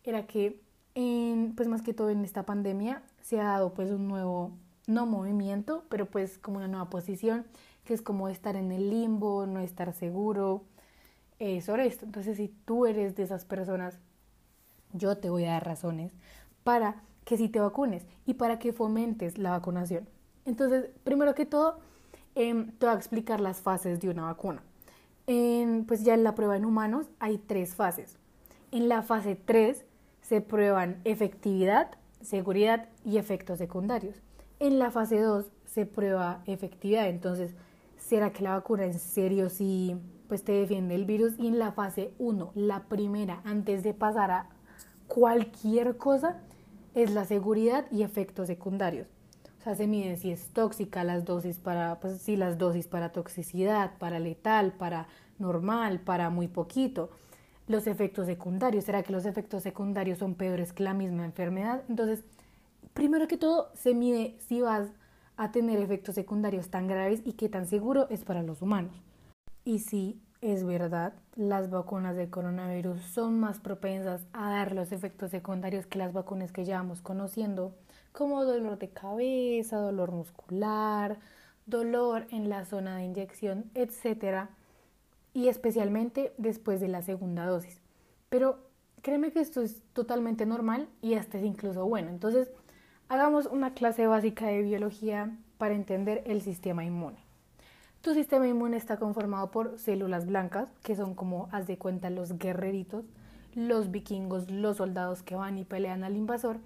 era 0.03 0.25
que 0.25 0.59
pues 0.93 1.67
más 1.67 1.81
que 1.81 1.93
todo 1.93 2.09
en 2.09 2.23
esta 2.23 2.45
pandemia 2.45 3.03
se 3.21 3.39
ha 3.39 3.45
dado 3.45 3.73
pues 3.73 3.91
un 3.91 4.07
nuevo, 4.07 4.51
no 4.87 5.05
movimiento, 5.05 5.85
pero 5.89 6.05
pues 6.05 6.37
como 6.37 6.57
una 6.57 6.67
nueva 6.67 6.89
posición, 6.89 7.45
que 7.83 7.93
es 7.93 8.01
como 8.01 8.29
estar 8.29 8.55
en 8.55 8.71
el 8.71 8.89
limbo, 8.89 9.45
no 9.45 9.59
estar 9.59 9.93
seguro 9.93 10.63
eh, 11.39 11.61
sobre 11.61 11.87
esto. 11.87 12.05
Entonces 12.05 12.37
si 12.37 12.49
tú 12.65 12.85
eres 12.85 13.15
de 13.15 13.23
esas 13.23 13.45
personas, 13.45 13.99
yo 14.93 15.17
te 15.17 15.29
voy 15.29 15.45
a 15.45 15.51
dar 15.51 15.65
razones 15.65 16.13
para 16.63 17.01
que 17.25 17.37
si 17.37 17.47
te 17.47 17.59
vacunes 17.59 18.05
y 18.25 18.33
para 18.33 18.59
que 18.59 18.73
fomentes 18.73 19.37
la 19.37 19.51
vacunación. 19.51 20.09
Entonces, 20.45 20.89
primero 21.03 21.35
que 21.35 21.45
todo, 21.45 21.79
eh, 22.35 22.53
te 22.77 22.85
voy 22.85 22.93
a 22.93 22.97
explicar 22.97 23.39
las 23.39 23.61
fases 23.61 24.01
de 24.01 24.09
una 24.09 24.23
vacuna. 24.23 24.63
Pues 25.87 26.03
ya 26.03 26.13
en 26.13 26.25
la 26.25 26.35
prueba 26.35 26.57
en 26.57 26.65
humanos 26.65 27.07
hay 27.19 27.37
tres 27.37 27.75
fases. 27.75 28.17
En 28.71 28.89
la 28.89 29.01
fase 29.01 29.35
3 29.35 29.85
se 30.31 30.39
prueban 30.39 31.01
efectividad, 31.03 31.91
seguridad 32.21 32.87
y 33.03 33.17
efectos 33.17 33.57
secundarios. 33.57 34.15
En 34.59 34.79
la 34.79 34.89
fase 34.89 35.19
2 35.19 35.51
se 35.65 35.85
prueba 35.85 36.41
efectividad, 36.45 37.09
entonces, 37.09 37.53
¿será 37.97 38.31
que 38.31 38.41
la 38.41 38.51
vacuna 38.51 38.85
en 38.85 38.97
serio 38.97 39.49
sí 39.49 39.97
pues 40.29 40.45
te 40.45 40.53
defiende 40.53 40.95
el 40.95 41.03
virus? 41.03 41.37
Y 41.37 41.47
en 41.47 41.59
la 41.59 41.73
fase 41.73 42.13
1, 42.17 42.53
la 42.55 42.83
primera, 42.83 43.41
antes 43.43 43.83
de 43.83 43.93
pasar 43.93 44.31
a 44.31 44.47
cualquier 45.07 45.97
cosa, 45.97 46.39
es 46.95 47.11
la 47.11 47.25
seguridad 47.25 47.85
y 47.91 48.03
efectos 48.03 48.47
secundarios. 48.47 49.09
O 49.59 49.63
sea, 49.63 49.75
se 49.75 49.85
miden 49.85 50.15
si 50.15 50.31
es 50.31 50.47
tóxica 50.53 51.03
las 51.03 51.25
dosis 51.25 51.57
para, 51.57 51.99
pues 51.99 52.21
sí, 52.21 52.37
las 52.37 52.57
dosis 52.57 52.87
para 52.87 53.11
toxicidad, 53.11 53.97
para 53.97 54.17
letal, 54.17 54.71
para 54.71 55.09
normal, 55.39 55.99
para 55.99 56.29
muy 56.29 56.47
poquito 56.47 57.09
los 57.71 57.87
efectos 57.87 58.27
secundarios. 58.27 58.85
¿Será 58.85 59.01
que 59.01 59.13
los 59.13 59.25
efectos 59.25 59.63
secundarios 59.63 60.19
son 60.19 60.35
peores 60.35 60.73
que 60.73 60.83
la 60.83 60.93
misma 60.93 61.25
enfermedad? 61.25 61.83
Entonces, 61.89 62.23
primero 62.93 63.27
que 63.27 63.37
todo, 63.37 63.71
se 63.73 63.93
mide 63.93 64.35
si 64.39 64.61
vas 64.61 64.89
a 65.37 65.51
tener 65.51 65.79
efectos 65.79 66.15
secundarios 66.15 66.69
tan 66.69 66.87
graves 66.87 67.21
y 67.25 67.33
qué 67.33 67.49
tan 67.49 67.65
seguro 67.65 68.07
es 68.09 68.23
para 68.23 68.43
los 68.43 68.61
humanos. 68.61 68.93
Y 69.63 69.79
sí, 69.79 70.21
es 70.41 70.65
verdad, 70.65 71.13
las 71.35 71.69
vacunas 71.69 72.15
de 72.15 72.29
coronavirus 72.29 73.01
son 73.01 73.39
más 73.39 73.59
propensas 73.59 74.25
a 74.33 74.49
dar 74.49 74.73
los 74.73 74.91
efectos 74.91 75.31
secundarios 75.31 75.85
que 75.85 75.97
las 75.97 76.13
vacunas 76.13 76.51
que 76.51 76.65
llevamos 76.65 77.01
conociendo, 77.01 77.75
como 78.11 78.43
dolor 78.43 78.77
de 78.77 78.89
cabeza, 78.89 79.77
dolor 79.77 80.11
muscular, 80.11 81.19
dolor 81.65 82.27
en 82.31 82.49
la 82.49 82.65
zona 82.65 82.97
de 82.97 83.03
inyección, 83.05 83.71
etcétera 83.75 84.49
y 85.33 85.47
especialmente 85.47 86.33
después 86.37 86.79
de 86.79 86.87
la 86.87 87.01
segunda 87.01 87.45
dosis. 87.45 87.81
Pero 88.29 88.59
créeme 89.01 89.31
que 89.31 89.39
esto 89.39 89.61
es 89.61 89.81
totalmente 89.93 90.45
normal 90.45 90.87
y 91.01 91.15
hasta 91.15 91.37
es 91.37 91.45
incluso 91.45 91.85
bueno. 91.85 92.09
Entonces, 92.09 92.49
hagamos 93.09 93.45
una 93.45 93.73
clase 93.73 94.07
básica 94.07 94.47
de 94.47 94.61
biología 94.61 95.37
para 95.57 95.75
entender 95.75 96.23
el 96.25 96.41
sistema 96.41 96.83
inmune. 96.83 97.17
Tu 98.01 98.13
sistema 98.13 98.47
inmune 98.47 98.77
está 98.77 98.97
conformado 98.97 99.51
por 99.51 99.77
células 99.77 100.25
blancas, 100.25 100.69
que 100.83 100.95
son 100.95 101.13
como, 101.13 101.49
haz 101.51 101.67
de 101.67 101.77
cuenta, 101.77 102.09
los 102.09 102.37
guerreritos, 102.39 103.05
los 103.53 103.91
vikingos, 103.91 104.49
los 104.49 104.77
soldados 104.77 105.21
que 105.21 105.35
van 105.35 105.57
y 105.57 105.65
pelean 105.65 106.03
al 106.03 106.15
invasor, 106.15 106.59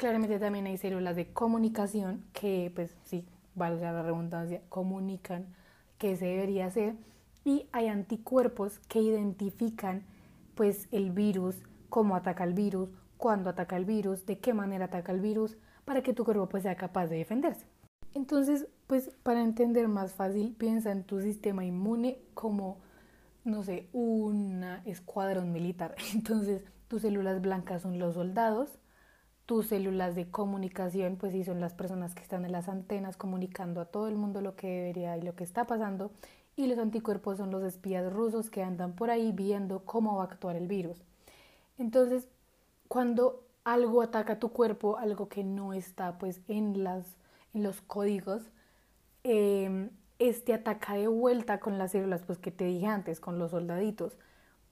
Claramente 0.00 0.38
también 0.38 0.64
hay 0.64 0.78
células 0.78 1.14
de 1.14 1.26
comunicación 1.26 2.24
que, 2.32 2.72
pues 2.74 2.96
sí, 3.04 3.22
valga 3.54 3.92
la 3.92 4.02
redundancia, 4.02 4.62
comunican 4.70 5.44
que 5.98 6.16
se 6.16 6.24
debería 6.24 6.64
hacer. 6.64 6.94
Y 7.44 7.68
hay 7.72 7.88
anticuerpos 7.88 8.78
que 8.80 9.00
identifican 9.00 10.04
pues 10.54 10.88
el 10.92 11.10
virus, 11.10 11.62
cómo 11.88 12.16
ataca 12.16 12.44
el 12.44 12.54
virus, 12.54 12.90
cuándo 13.16 13.50
ataca 13.50 13.76
el 13.76 13.84
virus, 13.84 14.26
de 14.26 14.38
qué 14.38 14.52
manera 14.52 14.86
ataca 14.86 15.12
el 15.12 15.20
virus, 15.20 15.56
para 15.84 16.02
que 16.02 16.12
tu 16.12 16.24
cuerpo 16.24 16.48
pues 16.48 16.64
sea 16.64 16.76
capaz 16.76 17.06
de 17.06 17.16
defenderse. 17.16 17.66
Entonces, 18.14 18.66
pues 18.86 19.10
para 19.22 19.42
entender 19.42 19.88
más 19.88 20.12
fácil, 20.12 20.54
piensa 20.58 20.90
en 20.90 21.04
tu 21.04 21.20
sistema 21.20 21.64
inmune 21.64 22.18
como, 22.34 22.78
no 23.44 23.62
sé, 23.62 23.88
un 23.92 24.64
escuadrón 24.84 25.52
militar. 25.52 25.94
Entonces, 26.14 26.64
tus 26.88 27.02
células 27.02 27.40
blancas 27.40 27.82
son 27.82 27.98
los 27.98 28.14
soldados, 28.14 28.78
tus 29.46 29.66
células 29.66 30.14
de 30.14 30.30
comunicación, 30.30 31.16
pues 31.16 31.32
sí, 31.32 31.44
son 31.44 31.60
las 31.60 31.74
personas 31.74 32.14
que 32.14 32.22
están 32.22 32.44
en 32.44 32.52
las 32.52 32.68
antenas 32.68 33.16
comunicando 33.16 33.80
a 33.80 33.86
todo 33.86 34.08
el 34.08 34.16
mundo 34.16 34.40
lo 34.40 34.56
que 34.56 34.68
debería 34.68 35.16
y 35.16 35.22
lo 35.22 35.34
que 35.34 35.44
está 35.44 35.66
pasando. 35.66 36.12
Y 36.60 36.66
los 36.66 36.78
anticuerpos 36.78 37.38
son 37.38 37.50
los 37.50 37.62
espías 37.62 38.12
rusos 38.12 38.50
que 38.50 38.62
andan 38.62 38.92
por 38.92 39.08
ahí 39.08 39.32
viendo 39.32 39.86
cómo 39.86 40.16
va 40.16 40.24
a 40.24 40.26
actuar 40.26 40.56
el 40.56 40.68
virus. 40.68 41.02
Entonces, 41.78 42.28
cuando 42.86 43.46
algo 43.64 44.02
ataca 44.02 44.38
tu 44.38 44.50
cuerpo, 44.50 44.98
algo 44.98 45.30
que 45.30 45.42
no 45.42 45.72
está 45.72 46.18
pues 46.18 46.42
en, 46.48 46.84
las, 46.84 47.16
en 47.54 47.62
los 47.62 47.80
códigos, 47.80 48.42
em, 49.24 49.88
este 50.18 50.52
ataca 50.52 50.92
de 50.96 51.08
vuelta 51.08 51.60
con 51.60 51.78
las 51.78 51.92
células 51.92 52.20
pues 52.26 52.36
que 52.36 52.50
te 52.50 52.66
dije 52.66 52.84
antes, 52.84 53.20
con 53.20 53.38
los 53.38 53.52
soldaditos. 53.52 54.18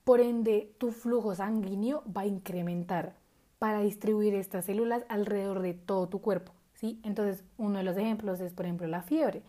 Por 0.05 0.21
ende, 0.21 0.75
tu 0.77 0.93
flujo 0.93 1.35
sanguíneo 1.35 2.03
va 2.15 2.21
a 2.21 2.27
incrementar 2.27 3.15
para 3.59 3.81
distribuir 3.81 4.35
estas 4.35 4.67
células 4.67 5.07
alrededor 5.09 5.63
de 5.63 5.73
todo 5.73 6.07
tu 6.07 6.21
cuerpo. 6.21 6.53
¿sí? 6.75 7.01
Entonces, 7.03 7.45
uno 7.57 7.79
de 7.79 7.85
los 7.85 7.97
ejemplos 7.97 8.41
es, 8.41 8.53
por 8.53 8.67
ejemplo, 8.67 8.87
la 8.89 9.01
fiebre. 9.01 9.43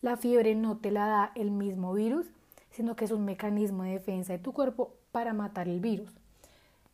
La 0.00 0.16
fiebre 0.16 0.54
no 0.54 0.78
te 0.78 0.90
la 0.90 1.06
da 1.06 1.32
el 1.34 1.50
mismo 1.50 1.92
virus, 1.92 2.26
sino 2.70 2.96
que 2.96 3.04
es 3.04 3.10
un 3.10 3.24
mecanismo 3.24 3.82
de 3.82 3.92
defensa 3.92 4.32
de 4.32 4.38
tu 4.38 4.52
cuerpo 4.52 4.94
para 5.10 5.32
matar 5.32 5.68
el 5.68 5.80
virus. 5.80 6.14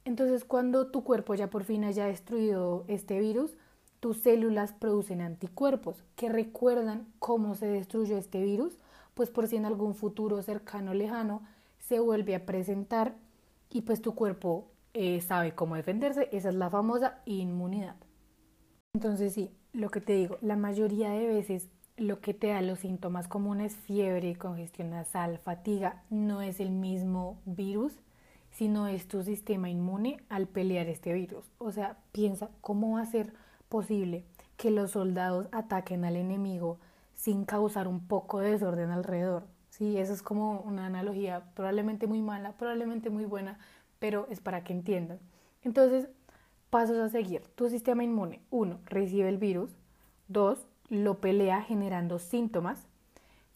Entonces, 0.05 0.45
cuando 0.45 0.89
tu 0.91 1.05
cuerpo 1.05 1.35
ya 1.35 1.51
por 1.51 1.65
fin 1.65 1.85
haya 1.85 2.07
destruido 2.07 2.85
este 2.89 3.19
virus, 3.21 3.57
tus 4.01 4.19
células 4.19 4.73
producen 4.73 5.21
anticuerpos 5.23 6.05
que 6.15 6.29
recuerdan 6.29 7.07
cómo 7.19 7.55
se 7.55 7.67
destruyó 7.67 8.19
este 8.19 8.43
virus, 8.43 8.79
pues 9.15 9.31
por 9.31 9.49
si 9.49 9.57
en 9.57 9.65
algún 9.65 9.95
futuro 9.95 10.43
cercano 10.43 10.91
o 10.91 10.95
lejano 10.95 11.43
se 11.79 12.01
vuelve 12.01 12.35
a 12.35 12.45
presentar 12.45 13.17
y 13.71 13.83
pues 13.83 14.03
tu 14.03 14.15
cuerpo 14.15 14.71
eh, 14.93 15.21
sabe 15.21 15.55
cómo 15.55 15.77
defenderse. 15.77 16.29
Esa 16.33 16.51
es 16.51 16.55
la 16.55 16.71
famosa 16.71 17.23
inmunidad. 17.25 17.97
Entonces 18.95 19.33
sí, 19.33 19.51
lo 19.73 19.91
que 19.91 20.01
te 20.01 20.13
digo, 20.13 20.39
la 20.41 20.57
mayoría 20.57 21.11
de 21.11 21.27
veces 21.27 21.69
lo 21.97 22.21
que 22.21 22.35
te 22.35 22.49
da 22.49 22.61
los 22.63 22.81
síntomas 22.81 23.29
comunes, 23.29 23.77
fiebre, 23.77 24.37
congestión 24.37 24.91
nasal, 24.91 25.39
fatiga, 25.39 26.03
no 26.11 26.43
es 26.43 26.61
el 26.61 26.71
mismo 26.71 27.39
virus, 27.45 27.93
sino 28.51 28.89
es 28.89 29.07
tu 29.09 29.23
sistema 29.23 29.69
inmune 29.69 30.23
al 30.29 30.47
pelear 30.47 30.89
este 30.89 31.13
virus. 31.13 31.45
O 31.59 31.73
sea, 31.73 31.99
piensa 32.13 32.51
cómo 32.61 32.93
va 32.93 33.03
a 33.03 33.07
ser 33.07 33.33
posible 33.69 34.25
que 34.57 34.71
los 34.71 34.93
soldados 34.93 35.49
ataquen 35.53 36.05
al 36.05 36.17
enemigo 36.17 36.79
sin 37.15 37.45
causar 37.45 37.89
un 37.89 38.07
poco 38.07 38.41
de 38.41 38.53
desorden 38.53 38.91
alrededor. 38.91 39.45
Sí, 39.71 39.99
eso 39.99 40.13
es 40.13 40.23
como 40.23 40.61
una 40.61 40.87
analogía 40.87 41.45
probablemente 41.55 42.07
muy 42.07 42.23
mala, 42.23 42.53
probablemente 42.53 43.11
muy 43.11 43.25
buena, 43.25 43.59
pero 43.99 44.27
es 44.31 44.41
para 44.41 44.63
que 44.63 44.73
entiendan. 44.73 45.19
Entonces, 45.63 46.09
pasos 46.71 46.99
a 46.99 47.09
seguir. 47.09 47.43
Tu 47.57 47.69
sistema 47.69 48.05
inmune, 48.05 48.41
uno, 48.51 48.79
recibe 48.87 49.29
el 49.29 49.39
virus. 49.39 49.77
Dos, 50.29 50.67
lo 50.95 51.21
pelea 51.21 51.63
generando 51.63 52.19
síntomas. 52.19 52.87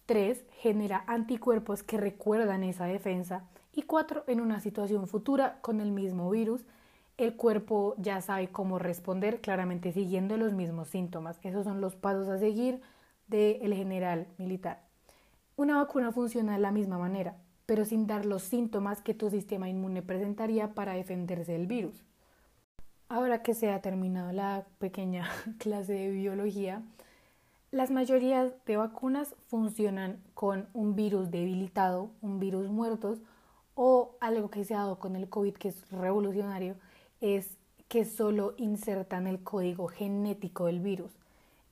Tres, 0.06 0.44
genera 0.60 1.04
anticuerpos 1.06 1.82
que 1.82 1.96
recuerdan 1.96 2.64
esa 2.64 2.86
defensa. 2.86 3.44
Y 3.72 3.82
cuatro, 3.82 4.24
en 4.26 4.40
una 4.40 4.60
situación 4.60 5.06
futura 5.06 5.60
con 5.60 5.80
el 5.80 5.92
mismo 5.92 6.30
virus, 6.30 6.64
el 7.18 7.34
cuerpo 7.34 7.94
ya 7.98 8.20
sabe 8.20 8.48
cómo 8.48 8.78
responder, 8.78 9.40
claramente 9.40 9.92
siguiendo 9.92 10.36
los 10.36 10.52
mismos 10.52 10.88
síntomas. 10.88 11.38
Esos 11.42 11.64
son 11.64 11.80
los 11.80 11.96
pasos 11.96 12.28
a 12.28 12.38
seguir 12.38 12.80
del 13.26 13.74
general 13.74 14.28
militar. 14.38 14.82
Una 15.56 15.76
vacuna 15.76 16.12
funciona 16.12 16.52
de 16.52 16.60
la 16.60 16.70
misma 16.70 16.98
manera, 16.98 17.36
pero 17.66 17.84
sin 17.84 18.06
dar 18.06 18.24
los 18.24 18.42
síntomas 18.42 19.02
que 19.02 19.14
tu 19.14 19.28
sistema 19.30 19.68
inmune 19.68 20.02
presentaría 20.02 20.74
para 20.74 20.94
defenderse 20.94 21.52
del 21.52 21.66
virus. 21.66 22.04
Ahora 23.08 23.42
que 23.42 23.54
se 23.54 23.70
ha 23.70 23.80
terminado 23.80 24.32
la 24.32 24.66
pequeña 24.78 25.28
clase 25.58 25.94
de 25.94 26.10
biología, 26.10 26.82
las 27.70 27.90
mayorías 27.90 28.52
de 28.66 28.76
vacunas 28.76 29.34
funcionan 29.48 30.22
con 30.34 30.68
un 30.72 30.96
virus 30.96 31.30
debilitado, 31.30 32.10
un 32.22 32.38
virus 32.38 32.68
muertos 32.68 33.20
o 33.74 34.16
algo 34.20 34.50
que 34.50 34.64
se 34.64 34.74
ha 34.74 34.78
dado 34.78 34.98
con 34.98 35.16
el 35.16 35.28
COVID 35.28 35.54
que 35.54 35.68
es 35.68 35.90
revolucionario, 35.90 36.76
es 37.20 37.58
que 37.88 38.04
solo 38.04 38.54
insertan 38.56 39.26
el 39.26 39.42
código 39.42 39.88
genético 39.88 40.66
del 40.66 40.80
virus. 40.80 41.12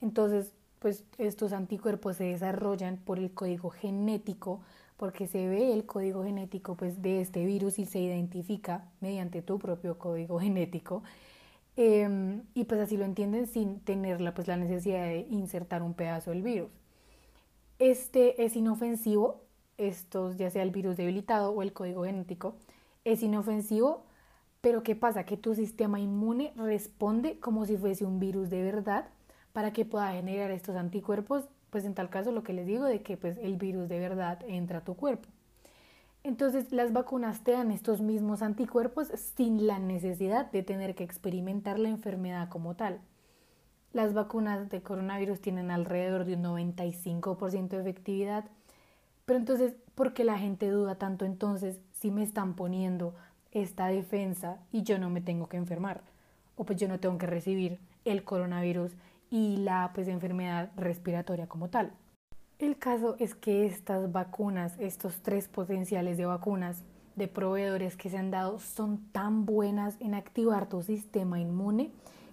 Entonces, 0.00 0.52
pues 0.78 1.04
estos 1.18 1.52
anticuerpos 1.52 2.16
se 2.16 2.24
desarrollan 2.24 2.98
por 2.98 3.18
el 3.18 3.32
código 3.32 3.70
genético, 3.70 4.61
porque 4.96 5.26
se 5.26 5.48
ve 5.48 5.72
el 5.72 5.85
código 5.85 6.24
genético 6.24 6.74
pues, 6.74 7.02
de 7.02 7.20
este 7.20 7.44
virus 7.44 7.78
y 7.78 7.87
se 7.87 7.98
identifica 7.98 8.88
mediante 9.00 9.42
tu 9.42 9.59
propio 9.59 9.98
código 9.98 10.38
genético. 10.38 11.02
Em, 11.76 12.42
y 12.54 12.64
pues 12.64 12.80
así 12.80 12.96
lo 12.96 13.04
entienden 13.04 13.46
sin 13.46 13.80
tener 13.80 14.20
la, 14.20 14.34
pues, 14.34 14.48
la 14.48 14.56
necesidad 14.56 15.04
de 15.04 15.26
insertar 15.30 15.82
un 15.82 15.94
pedazo 15.94 16.30
del 16.30 16.42
virus. 16.42 16.70
Este 17.78 18.44
es 18.44 18.56
inofensivo 18.56 19.42
estos, 19.78 20.36
ya 20.36 20.50
sea 20.50 20.62
el 20.62 20.70
virus 20.70 20.96
debilitado 20.96 21.50
o 21.50 21.62
el 21.62 21.72
código 21.74 22.04
genético, 22.04 22.56
es 23.04 23.22
inofensivo, 23.22 24.04
pero 24.62 24.82
¿qué 24.82 24.96
pasa? 24.96 25.24
Que 25.26 25.36
tu 25.36 25.54
sistema 25.54 26.00
inmune 26.00 26.52
responde 26.56 27.38
como 27.40 27.66
si 27.66 27.76
fuese 27.76 28.04
un 28.06 28.18
virus 28.20 28.50
de 28.50 28.62
verdad 28.62 29.08
para 29.52 29.72
que 29.72 29.84
pueda 29.84 30.12
generar 30.12 30.50
estos 30.50 30.76
anticuerpos, 30.76 31.48
pues 31.70 31.84
en 31.84 31.94
tal 31.94 32.10
caso 32.10 32.32
lo 32.32 32.42
que 32.42 32.52
les 32.54 32.66
digo 32.66 32.84
de 32.86 33.02
que 33.02 33.16
pues 33.18 33.38
el 33.38 33.56
virus 33.56 33.88
de 33.88 33.98
verdad 34.00 34.40
entra 34.48 34.78
a 34.78 34.84
tu 34.84 34.96
cuerpo. 34.96 35.28
Entonces 36.26 36.72
las 36.72 36.92
vacunas 36.92 37.42
te 37.44 37.52
dan 37.52 37.70
estos 37.70 38.00
mismos 38.00 38.42
anticuerpos 38.42 39.08
sin 39.36 39.66
la 39.66 39.78
necesidad 39.78 40.50
de 40.50 40.62
tener 40.62 40.94
que 40.94 41.04
experimentar 41.04 41.78
la 41.78 41.88
enfermedad 41.88 42.48
como 42.48 42.74
tal. 42.74 43.00
Las 43.92 44.12
vacunas 44.12 44.68
de 44.68 44.82
coronavirus 44.82 45.40
tienen 45.40 45.70
alrededor 45.70 46.24
de 46.24 46.34
un 46.34 46.42
95% 46.42 47.68
de 47.68 47.80
efectividad 47.80 48.46
pero 49.26 49.40
entonces, 49.40 49.74
¿por 49.96 50.14
qué 50.14 50.24
la 50.24 50.38
gente 50.38 50.70
duda 50.70 50.94
tanto 50.94 51.24
entonces 51.24 51.80
si 51.92 52.10
me 52.10 52.22
están 52.22 52.54
poniendo 52.54 53.14
esta 53.50 53.88
defensa 53.88 54.58
y 54.70 54.84
yo 54.84 54.98
no 54.98 55.10
me 55.10 55.20
tengo 55.20 55.48
que 55.48 55.56
enfermar? 55.56 56.02
O 56.56 56.64
pues 56.64 56.78
yo 56.78 56.88
no 56.88 57.00
tengo 57.00 57.18
que 57.18 57.26
recibir 57.26 57.80
el 58.04 58.22
coronavirus 58.22 58.92
y 59.28 59.56
la 59.58 59.90
pues 59.94 60.06
enfermedad 60.06 60.70
respiratoria 60.76 61.48
como 61.48 61.68
tal. 61.68 61.90
El 62.58 62.78
caso 62.78 63.16
es 63.18 63.34
que 63.34 63.66
estas 63.66 64.12
vacunas, 64.12 64.72
estos 64.78 65.20
tres 65.20 65.46
potenciales 65.46 66.16
de 66.16 66.24
vacunas 66.24 66.84
de 67.14 67.28
proveedores 67.28 67.96
que 67.96 68.08
se 68.08 68.16
han 68.16 68.30
dado 68.30 68.60
son 68.60 68.96
tan 69.12 69.44
buenas 69.44 69.96
en 70.00 70.14
activar 70.14 70.66
tu 70.66 70.82
sistema 70.82 71.38
inmune 71.38 71.90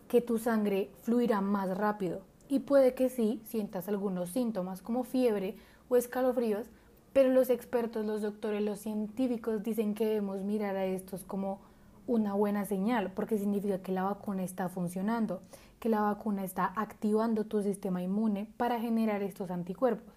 que 0.08 0.22
tu 0.22 0.38
sangre 0.38 0.90
fluirá 1.02 1.42
más 1.42 1.78
rápido 1.78 2.22
y 2.48 2.60
puede 2.60 2.94
que 2.94 3.10
sí 3.10 3.42
sientas 3.44 3.90
algunos 3.90 4.30
síntomas 4.30 4.82
como 4.82 5.04
fiebre 5.04 5.58
o 5.90 5.98
escalofríos, 5.98 6.68
pero 7.12 7.30
los 7.30 7.50
expertos, 7.50 8.06
los 8.06 8.22
doctores, 8.22 8.62
los 8.62 8.80
científicos 8.80 9.62
dicen 9.62 9.94
que 9.94 10.06
debemos 10.06 10.42
mirar 10.44 10.78
a 10.78 10.86
estos 10.86 11.26
como 11.26 11.60
una 12.08 12.34
buena 12.34 12.64
señal, 12.64 13.12
porque 13.12 13.38
significa 13.38 13.80
que 13.80 13.92
la 13.92 14.04
vacuna 14.04 14.44
está 14.44 14.70
funcionando, 14.70 15.42
que 15.82 15.90
la 15.90 16.02
vacuna 16.02 16.46
está 16.46 16.72
activando 16.78 17.44
tu 17.44 17.62
sistema 17.62 18.02
inmune 18.02 18.48
para 18.56 18.80
generar 18.80 19.22
estos 19.22 19.52
anticuerpos. 19.52 20.13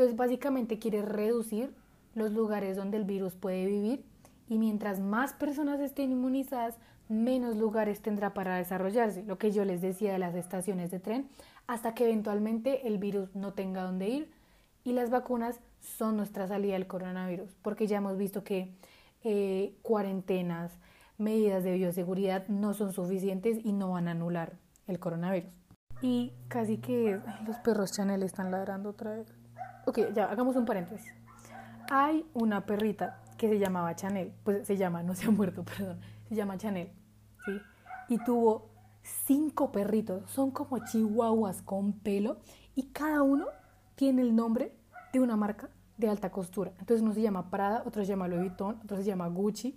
Entonces, 0.00 0.16
básicamente 0.16 0.78
quiere 0.78 1.02
reducir 1.02 1.74
los 2.14 2.32
lugares 2.32 2.74
donde 2.74 2.96
el 2.96 3.04
virus 3.04 3.34
puede 3.34 3.66
vivir 3.66 4.02
y 4.48 4.56
mientras 4.56 4.98
más 4.98 5.34
personas 5.34 5.78
estén 5.78 6.10
inmunizadas, 6.10 6.78
menos 7.10 7.58
lugares 7.58 8.00
tendrá 8.00 8.32
para 8.32 8.56
desarrollarse, 8.56 9.24
lo 9.24 9.36
que 9.36 9.52
yo 9.52 9.66
les 9.66 9.82
decía 9.82 10.14
de 10.14 10.18
las 10.18 10.34
estaciones 10.34 10.90
de 10.90 11.00
tren, 11.00 11.28
hasta 11.66 11.92
que 11.92 12.04
eventualmente 12.04 12.88
el 12.88 12.96
virus 12.96 13.36
no 13.36 13.52
tenga 13.52 13.82
dónde 13.82 14.08
ir 14.08 14.30
y 14.84 14.94
las 14.94 15.10
vacunas 15.10 15.60
son 15.80 16.16
nuestra 16.16 16.48
salida 16.48 16.72
del 16.72 16.86
coronavirus, 16.86 17.54
porque 17.60 17.86
ya 17.86 17.98
hemos 17.98 18.16
visto 18.16 18.42
que 18.42 18.74
eh, 19.22 19.76
cuarentenas, 19.82 20.78
medidas 21.18 21.62
de 21.62 21.74
bioseguridad 21.74 22.48
no 22.48 22.72
son 22.72 22.94
suficientes 22.94 23.58
y 23.62 23.72
no 23.72 23.90
van 23.90 24.08
a 24.08 24.12
anular 24.12 24.54
el 24.86 24.98
coronavirus. 24.98 25.52
Y 26.00 26.32
casi 26.48 26.78
que 26.78 27.20
los 27.46 27.58
perros 27.58 27.92
Chanel 27.92 28.22
están 28.22 28.50
ladrando 28.50 28.88
otra 28.88 29.16
vez. 29.16 29.39
Ok, 29.86 29.98
ya, 30.14 30.26
hagamos 30.26 30.56
un 30.56 30.64
paréntesis. 30.64 31.12
Hay 31.90 32.24
una 32.34 32.66
perrita 32.66 33.20
que 33.36 33.48
se 33.48 33.58
llamaba 33.58 33.96
Chanel, 33.96 34.32
pues 34.44 34.66
se 34.66 34.76
llama, 34.76 35.02
no 35.02 35.14
se 35.14 35.26
ha 35.26 35.30
muerto, 35.30 35.64
perdón, 35.76 36.00
se 36.28 36.34
llama 36.34 36.58
Chanel, 36.58 36.92
¿sí? 37.44 37.52
Y 38.08 38.18
tuvo 38.24 38.70
cinco 39.02 39.72
perritos, 39.72 40.30
son 40.30 40.50
como 40.50 40.84
chihuahuas 40.84 41.62
con 41.62 41.94
pelo 41.94 42.38
y 42.74 42.88
cada 42.88 43.22
uno 43.22 43.46
tiene 43.94 44.22
el 44.22 44.36
nombre 44.36 44.74
de 45.12 45.20
una 45.20 45.36
marca 45.36 45.70
de 45.96 46.08
alta 46.08 46.30
costura. 46.30 46.72
Entonces 46.78 47.02
uno 47.02 47.14
se 47.14 47.22
llama 47.22 47.50
Prada, 47.50 47.82
otro 47.86 48.02
se 48.02 48.08
llama 48.08 48.28
Louis 48.28 48.42
Vuitton, 48.42 48.78
otro 48.84 48.98
se 48.98 49.04
llama 49.04 49.28
Gucci 49.28 49.76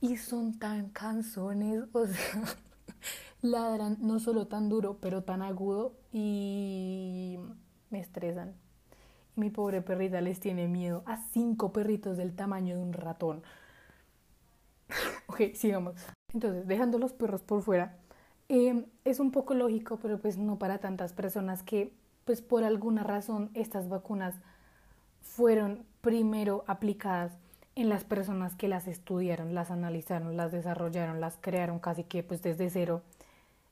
y 0.00 0.16
son 0.16 0.58
tan 0.58 0.88
canzones, 0.90 1.84
o 1.92 2.06
sea, 2.06 2.42
ladran 3.42 3.98
no 4.00 4.18
solo 4.18 4.46
tan 4.46 4.68
duro, 4.68 4.98
pero 5.00 5.22
tan 5.24 5.42
agudo 5.42 5.94
y 6.12 7.38
me 7.90 8.00
estresan. 8.00 8.54
Mi 9.36 9.50
pobre 9.50 9.82
perrita 9.82 10.20
les 10.20 10.40
tiene 10.40 10.68
miedo 10.68 11.02
a 11.06 11.16
cinco 11.32 11.72
perritos 11.72 12.16
del 12.16 12.34
tamaño 12.34 12.76
de 12.76 12.82
un 12.82 12.92
ratón. 12.92 13.42
ok, 15.26 15.54
sigamos. 15.54 15.94
Entonces, 16.32 16.66
dejando 16.66 16.98
los 16.98 17.12
perros 17.12 17.42
por 17.42 17.62
fuera, 17.62 17.96
em, 18.48 18.86
es 19.04 19.20
un 19.20 19.30
poco 19.30 19.54
lógico, 19.54 19.98
pero 19.98 20.18
pues 20.18 20.38
no 20.38 20.58
para 20.58 20.78
tantas 20.78 21.12
personas 21.12 21.62
que, 21.62 21.92
pues 22.24 22.42
por 22.42 22.64
alguna 22.64 23.02
razón, 23.04 23.50
estas 23.54 23.88
vacunas 23.88 24.34
fueron 25.20 25.84
primero 26.00 26.64
aplicadas 26.66 27.32
en 27.76 27.88
las 27.88 28.04
personas 28.04 28.54
que 28.54 28.68
las 28.68 28.86
estudiaron, 28.86 29.54
las 29.54 29.70
analizaron, 29.70 30.36
las 30.36 30.52
desarrollaron, 30.52 31.20
las 31.20 31.38
crearon 31.40 31.78
casi 31.78 32.04
que 32.04 32.22
pues 32.22 32.42
desde 32.42 32.70
cero. 32.70 33.02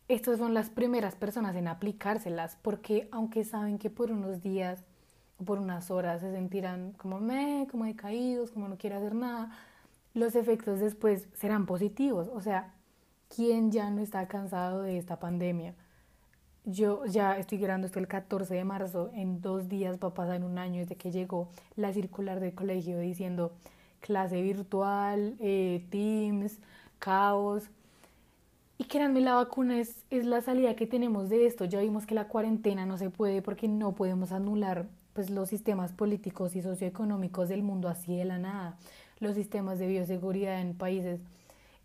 Estas 0.08 0.38
son 0.38 0.54
las 0.54 0.70
primeras 0.70 1.14
personas 1.14 1.54
en 1.56 1.68
aplicárselas 1.68 2.58
porque 2.62 3.08
aunque 3.12 3.44
saben 3.44 3.78
que 3.78 3.90
por 3.90 4.10
unos 4.10 4.42
días 4.42 4.84
por 5.44 5.58
unas 5.58 5.90
horas 5.90 6.20
se 6.20 6.32
sentirán 6.32 6.92
como 6.92 7.20
me, 7.20 7.66
como 7.70 7.84
decaídos, 7.84 8.50
como 8.50 8.68
no 8.68 8.76
quiere 8.76 8.96
hacer 8.96 9.14
nada, 9.14 9.50
los 10.14 10.34
efectos 10.36 10.80
después 10.80 11.28
serán 11.34 11.66
positivos. 11.66 12.28
O 12.32 12.40
sea, 12.40 12.74
¿quién 13.34 13.70
ya 13.70 13.90
no 13.90 14.02
está 14.02 14.26
cansado 14.28 14.82
de 14.82 14.98
esta 14.98 15.18
pandemia? 15.18 15.74
Yo 16.64 17.04
ya 17.06 17.38
estoy 17.38 17.58
grabando 17.58 17.86
esto 17.86 17.98
el 17.98 18.06
14 18.06 18.54
de 18.54 18.64
marzo, 18.64 19.10
en 19.14 19.40
dos 19.40 19.68
días 19.68 19.98
va 20.02 20.08
a 20.08 20.14
pasar 20.14 20.44
un 20.44 20.58
año 20.58 20.80
desde 20.80 20.96
que 20.96 21.10
llegó 21.10 21.48
la 21.76 21.92
circular 21.92 22.38
del 22.40 22.54
colegio 22.54 22.98
diciendo 23.00 23.52
clase 24.00 24.42
virtual, 24.42 25.36
eh, 25.40 25.86
Teams, 25.90 26.58
caos. 26.98 27.70
Y 28.78 28.84
créanme, 28.84 29.20
la 29.20 29.34
vacuna 29.34 29.78
es, 29.80 30.04
es 30.10 30.24
la 30.24 30.40
salida 30.40 30.76
que 30.76 30.86
tenemos 30.86 31.28
de 31.28 31.46
esto. 31.46 31.64
Ya 31.64 31.80
vimos 31.80 32.06
que 32.06 32.14
la 32.14 32.28
cuarentena 32.28 32.86
no 32.86 32.98
se 32.98 33.10
puede 33.10 33.42
porque 33.42 33.68
no 33.68 33.94
podemos 33.94 34.32
anular 34.32 34.86
pues, 35.12 35.30
los 35.30 35.48
sistemas 35.48 35.92
políticos 35.92 36.56
y 36.56 36.62
socioeconómicos 36.62 37.48
del 37.48 37.62
mundo 37.62 37.88
así 37.88 38.16
de 38.16 38.24
la 38.24 38.38
nada 38.38 38.78
los 39.22 39.36
sistemas 39.36 39.78
de 39.78 39.86
bioseguridad 39.86 40.60
en 40.60 40.74
países 40.74 41.20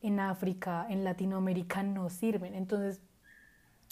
en 0.01 0.19
África, 0.19 0.85
en 0.89 1.03
Latinoamérica 1.03 1.83
no 1.83 2.09
sirven. 2.09 2.55
Entonces, 2.55 2.99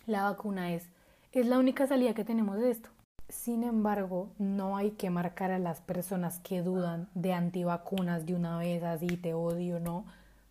la 0.08 0.24
vacuna 0.24 0.74
es, 0.74 0.90
es 1.32 1.46
la 1.46 1.60
única 1.60 1.88
salida 1.88 2.14
que 2.14 2.26
tenemos 2.26 2.58
de 2.58 2.72
esto. 2.72 2.90
Sin 3.30 3.64
embargo, 3.64 4.30
no 4.38 4.78
hay 4.78 4.92
que 4.92 5.10
marcar 5.10 5.52
a 5.52 5.60
las 5.60 5.82
personas 5.82 6.40
que 6.40 6.62
dudan 6.62 7.08
de 7.14 7.34
antivacunas 7.34 8.26
de 8.26 8.36
una 8.36 8.58
vez, 8.58 8.84
así 8.84 9.08
te 9.08 9.34
odio, 9.34 9.80
¿no? 9.80 10.06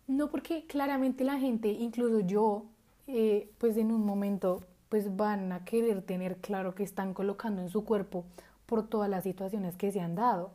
No, 0.07 0.29
porque 0.29 0.65
claramente 0.65 1.23
la 1.23 1.37
gente, 1.37 1.69
incluso 1.69 2.19
yo, 2.21 2.65
eh, 3.07 3.49
pues 3.57 3.77
en 3.77 3.91
un 3.91 4.05
momento, 4.05 4.61
pues 4.89 5.15
van 5.15 5.51
a 5.51 5.65
querer 5.65 6.01
tener 6.01 6.37
claro 6.37 6.75
que 6.75 6.83
están 6.83 7.13
colocando 7.13 7.61
en 7.61 7.69
su 7.69 7.83
cuerpo 7.83 8.25
por 8.65 8.87
todas 8.87 9.09
las 9.09 9.23
situaciones 9.23 9.77
que 9.77 9.91
se 9.91 10.01
han 10.01 10.15
dado 10.15 10.51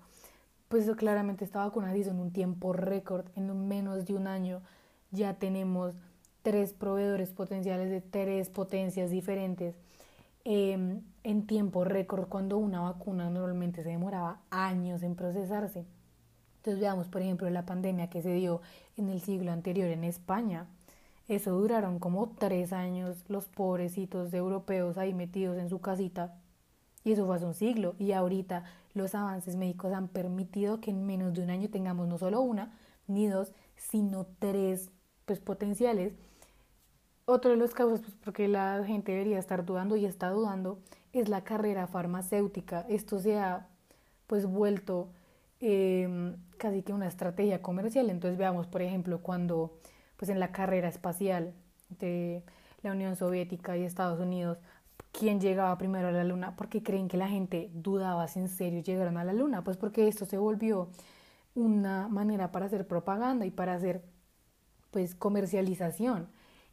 pues 0.70 0.88
claramente 0.96 1.44
esta 1.44 1.64
vacuna 1.64 1.90
se 1.90 1.98
hizo 1.98 2.10
en 2.10 2.20
un 2.20 2.32
tiempo 2.32 2.72
récord, 2.72 3.26
en 3.34 3.66
menos 3.66 4.06
de 4.06 4.14
un 4.14 4.28
año 4.28 4.62
ya 5.10 5.34
tenemos 5.34 5.96
tres 6.42 6.72
proveedores 6.72 7.30
potenciales 7.32 7.90
de 7.90 8.00
tres 8.00 8.50
potencias 8.50 9.10
diferentes 9.10 9.74
em, 10.44 11.02
en 11.24 11.46
tiempo 11.48 11.82
récord 11.82 12.28
cuando 12.28 12.56
una 12.56 12.82
vacuna 12.82 13.30
normalmente 13.30 13.82
se 13.82 13.88
demoraba 13.88 14.42
años 14.50 15.02
en 15.02 15.16
procesarse. 15.16 15.86
Entonces 16.58 16.80
veamos, 16.80 17.08
por 17.08 17.22
ejemplo, 17.22 17.50
la 17.50 17.66
pandemia 17.66 18.08
que 18.08 18.22
se 18.22 18.32
dio 18.32 18.60
en 18.96 19.08
el 19.08 19.20
siglo 19.22 19.50
anterior 19.50 19.88
en 19.88 20.04
España. 20.04 20.66
Eso 21.26 21.50
duraron 21.50 21.98
como 21.98 22.28
tres 22.28 22.72
años 22.72 23.24
los 23.26 23.48
pobrecitos 23.48 24.32
europeos 24.32 24.98
ahí 24.98 25.14
metidos 25.14 25.58
en 25.58 25.68
su 25.68 25.80
casita 25.80 26.32
y 27.04 27.12
eso 27.12 27.26
fue 27.26 27.36
hace 27.36 27.46
un 27.46 27.54
siglo. 27.54 27.94
Y 27.98 28.12
ahorita 28.12 28.64
los 28.94 29.14
avances 29.14 29.56
médicos 29.56 29.92
han 29.92 30.08
permitido 30.08 30.80
que 30.80 30.90
en 30.90 31.06
menos 31.06 31.34
de 31.34 31.42
un 31.42 31.50
año 31.50 31.70
tengamos 31.70 32.08
no 32.08 32.18
solo 32.18 32.40
una, 32.40 32.78
ni 33.06 33.26
dos, 33.26 33.52
sino 33.76 34.26
tres 34.38 34.90
pues, 35.24 35.40
potenciales. 35.40 36.14
Otro 37.24 37.52
de 37.52 37.56
los 37.56 37.74
casos, 37.74 38.00
pues 38.00 38.14
porque 38.24 38.48
la 38.48 38.82
gente 38.84 39.12
debería 39.12 39.38
estar 39.38 39.64
dudando 39.64 39.96
y 39.96 40.04
está 40.04 40.30
dudando, 40.30 40.80
es 41.12 41.28
la 41.28 41.44
carrera 41.44 41.86
farmacéutica. 41.86 42.86
Esto 42.88 43.18
se 43.18 43.38
ha 43.38 43.68
pues 44.26 44.46
vuelto 44.46 45.08
em, 45.60 46.36
casi 46.56 46.82
que 46.82 46.92
una 46.92 47.06
estrategia 47.08 47.62
comercial. 47.62 48.10
Entonces 48.10 48.38
veamos, 48.38 48.66
por 48.66 48.82
ejemplo, 48.82 49.22
cuando 49.22 49.78
pues 50.16 50.28
en 50.28 50.40
la 50.40 50.52
carrera 50.52 50.88
espacial 50.88 51.54
de 51.88 52.42
la 52.82 52.92
Unión 52.92 53.16
Soviética 53.16 53.76
y 53.76 53.84
Estados 53.84 54.20
Unidos 54.20 54.58
quién 55.12 55.40
llegaba 55.40 55.76
primero 55.78 56.08
a 56.08 56.12
la 56.12 56.24
luna, 56.24 56.56
porque 56.56 56.82
creen 56.82 57.08
que 57.08 57.16
la 57.16 57.28
gente 57.28 57.70
dudaba 57.74 58.28
si 58.28 58.40
en 58.40 58.48
serio 58.48 58.82
llegaron 58.82 59.16
a 59.16 59.24
la 59.24 59.32
luna, 59.32 59.64
pues 59.64 59.76
porque 59.76 60.08
esto 60.08 60.24
se 60.24 60.38
volvió 60.38 60.88
una 61.54 62.08
manera 62.08 62.52
para 62.52 62.66
hacer 62.66 62.86
propaganda 62.86 63.46
y 63.46 63.50
para 63.50 63.74
hacer 63.74 64.02
pues 64.90 65.14
comercialización. 65.14 66.28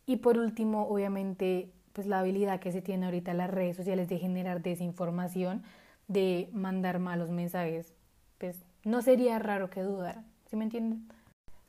Y 0.06 0.17
por 0.17 0.38
último, 0.38 0.88
obviamente, 0.88 1.71
pues 1.93 2.08
la 2.08 2.19
habilidad 2.19 2.60
que 2.60 2.71
se 2.71 2.82
tiene 2.82 3.06
ahorita 3.06 3.32
en 3.32 3.38
las 3.38 3.50
redes 3.50 3.76
sociales 3.76 4.08
de 4.08 4.19
generar 4.19 4.62
desinformación, 4.62 5.63
de 6.08 6.50
mandar 6.54 7.00
malos 7.00 7.32
mensajes, 7.32 7.93
pues 8.38 8.63
no 8.84 9.02
sería 9.02 9.39
raro 9.39 9.69
que 9.69 9.82
dudara, 9.82 10.23
¿sí 10.45 10.56
me 10.56 10.63
entienden? 10.63 11.08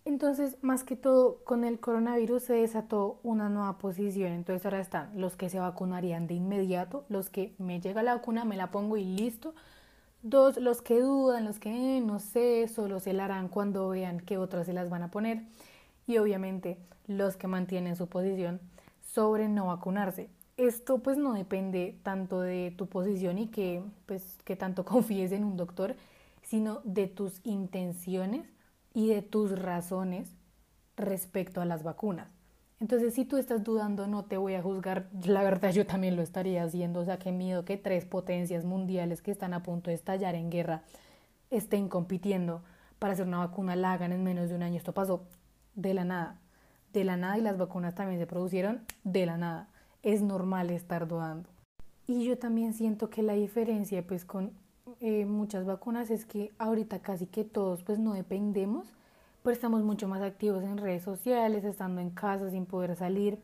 Entonces, 0.08 0.56
más 0.62 0.84
que 0.84 0.96
todo, 0.96 1.44
con 1.44 1.64
el 1.64 1.80
coronavirus 1.80 2.44
se 2.44 2.54
desató 2.54 3.20
una 3.22 3.50
nueva 3.50 3.76
posición. 3.76 4.32
Entonces 4.32 4.64
ahora 4.64 4.80
están 4.80 5.10
los 5.20 5.36
que 5.36 5.50
se 5.50 5.58
vacunarían 5.58 6.26
de 6.26 6.32
inmediato, 6.32 7.04
los 7.10 7.28
que 7.28 7.54
me 7.58 7.78
llega 7.78 8.02
la 8.02 8.14
vacuna, 8.14 8.46
me 8.46 8.56
la 8.56 8.70
pongo 8.70 8.96
y 8.96 9.04
listo. 9.04 9.54
Dos, 10.22 10.56
los 10.56 10.80
que 10.80 10.98
dudan, 10.98 11.44
los 11.44 11.58
que 11.58 11.98
eh, 11.98 12.00
no 12.00 12.20
sé, 12.20 12.68
solo 12.68 13.00
se 13.00 13.12
la 13.12 13.26
harán 13.26 13.48
cuando 13.48 13.90
vean 13.90 14.20
que 14.20 14.38
otras 14.38 14.64
se 14.64 14.72
las 14.72 14.88
van 14.88 15.02
a 15.02 15.10
poner. 15.10 15.42
Y 16.06 16.16
obviamente 16.16 16.78
los 17.06 17.36
que 17.36 17.46
mantienen 17.46 17.94
su 17.94 18.06
posición 18.06 18.60
sobre 19.02 19.46
no 19.46 19.66
vacunarse. 19.66 20.30
Esto 20.56 21.00
pues 21.00 21.18
no 21.18 21.34
depende 21.34 21.98
tanto 22.02 22.40
de 22.40 22.72
tu 22.78 22.86
posición 22.86 23.36
y 23.36 23.48
que 23.48 23.82
pues 24.06 24.38
que 24.46 24.56
tanto 24.56 24.84
confíes 24.86 25.32
en 25.32 25.44
un 25.44 25.58
doctor, 25.58 25.96
sino 26.40 26.80
de 26.84 27.08
tus 27.08 27.42
intenciones 27.44 28.46
y 28.98 29.06
de 29.06 29.22
tus 29.22 29.56
razones 29.56 30.34
respecto 30.96 31.60
a 31.60 31.64
las 31.64 31.84
vacunas. 31.84 32.34
Entonces, 32.80 33.14
si 33.14 33.24
tú 33.24 33.36
estás 33.36 33.62
dudando, 33.62 34.08
no 34.08 34.24
te 34.24 34.36
voy 34.36 34.54
a 34.54 34.62
juzgar. 34.62 35.08
La 35.24 35.44
verdad, 35.44 35.70
yo 35.70 35.86
también 35.86 36.16
lo 36.16 36.22
estaría 36.22 36.64
haciendo. 36.64 36.98
O 36.98 37.04
sea, 37.04 37.16
qué 37.16 37.30
miedo 37.30 37.64
que 37.64 37.76
tres 37.76 38.06
potencias 38.06 38.64
mundiales 38.64 39.22
que 39.22 39.30
están 39.30 39.54
a 39.54 39.62
punto 39.62 39.90
de 39.90 39.94
estallar 39.94 40.34
en 40.34 40.50
guerra 40.50 40.82
estén 41.48 41.88
compitiendo 41.88 42.64
para 42.98 43.12
hacer 43.12 43.24
una 43.24 43.38
vacuna, 43.38 43.76
la 43.76 43.92
hagan 43.92 44.10
en 44.10 44.24
menos 44.24 44.48
de 44.48 44.56
un 44.56 44.64
año. 44.64 44.78
Esto 44.78 44.94
pasó 44.94 45.22
de 45.76 45.94
la 45.94 46.04
nada. 46.04 46.40
De 46.92 47.04
la 47.04 47.16
nada 47.16 47.38
y 47.38 47.40
las 47.40 47.56
vacunas 47.56 47.94
también 47.94 48.18
se 48.18 48.26
producieron 48.26 48.80
de 49.04 49.26
la 49.26 49.36
nada. 49.36 49.68
Es 50.02 50.22
normal 50.22 50.70
estar 50.70 51.06
dudando. 51.06 51.48
Y 52.08 52.24
yo 52.24 52.36
también 52.36 52.74
siento 52.74 53.10
que 53.10 53.22
la 53.22 53.34
diferencia, 53.34 54.04
pues, 54.04 54.24
con 54.24 54.54
eh, 55.00 55.26
muchas 55.26 55.64
vacunas 55.64 56.10
es 56.10 56.24
que 56.24 56.52
ahorita 56.58 57.00
casi 57.00 57.26
que 57.26 57.44
todos 57.44 57.82
pues 57.82 57.98
no 57.98 58.14
dependemos, 58.14 58.86
pero 59.42 59.54
estamos 59.54 59.82
mucho 59.82 60.08
más 60.08 60.22
activos 60.22 60.64
en 60.64 60.78
redes 60.78 61.02
sociales, 61.02 61.64
estando 61.64 62.00
en 62.00 62.10
casa 62.10 62.50
sin 62.50 62.66
poder 62.66 62.96
salir 62.96 63.38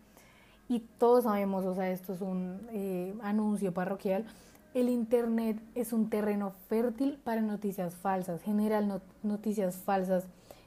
y 0.68 0.80
todos 0.80 1.24
sabemos, 1.24 1.64
o 1.64 1.74
sea, 1.74 1.90
esto 1.90 2.14
es 2.14 2.20
un 2.20 2.66
eh, 2.72 3.14
anuncio 3.22 3.72
parroquial, 3.72 4.24
el 4.72 4.88
Internet 4.88 5.60
es 5.74 5.92
un 5.92 6.10
terreno 6.10 6.52
fértil 6.68 7.18
para 7.22 7.40
noticias 7.40 7.94
falsas, 7.94 8.42
generar 8.42 8.84
noticias 9.22 9.76
falsas 9.76 10.26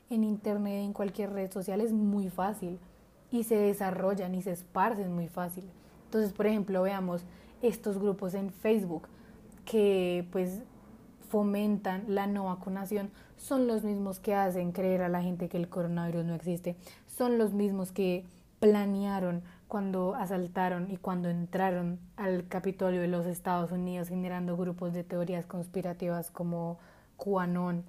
en 0.10 0.24
Internet, 0.24 0.86
en 0.86 0.94
cualquier 0.94 1.34
red 1.34 1.52
social 1.52 1.82
es 1.82 1.92
muy 1.92 2.30
fácil 2.30 2.80
y 3.32 3.44
se 3.44 3.58
desarrollan 3.58 4.34
y 4.36 4.42
se 4.42 4.52
esparcen 4.52 5.14
muy 5.14 5.28
fácil. 5.28 5.66
Entonces, 6.06 6.32
por 6.32 6.48
ejemplo, 6.48 6.82
veamos 6.82 7.24
estos 7.62 7.98
grupos 7.98 8.34
en 8.34 8.52
Facebook 8.52 9.10
que 9.66 10.26
pues 10.32 10.62
fomentan 11.30 12.04
la 12.08 12.28
no 12.28 12.46
vacunación 12.46 13.12
son 13.38 13.68
los 13.68 13.84
mismos 13.84 14.20
que 14.20 14.34
hacen 14.34 14.72
creer 14.72 15.02
a 15.02 15.10
la 15.10 15.22
gente 15.22 15.50
que 15.50 15.58
el 15.58 15.70
coronavirus 15.70 16.26
no 16.26 16.36
existe, 16.36 16.76
son 17.08 17.38
los 17.38 17.54
mismos 17.54 17.92
que 17.92 18.26
planearon 18.60 19.44
cuando 19.68 20.16
asaltaron 20.16 20.90
y 20.90 20.98
cuando 20.98 21.30
entraron 21.30 22.00
al 22.16 22.48
Capitolio 22.48 23.02
de 23.02 23.08
los 23.08 23.26
Estados 23.26 23.72
Unidos 23.72 24.10
generando 24.10 24.56
grupos 24.56 24.94
de 24.94 25.04
teorías 25.04 25.46
conspirativas 25.46 26.32
como 26.32 26.80
QAnon. 27.18 27.84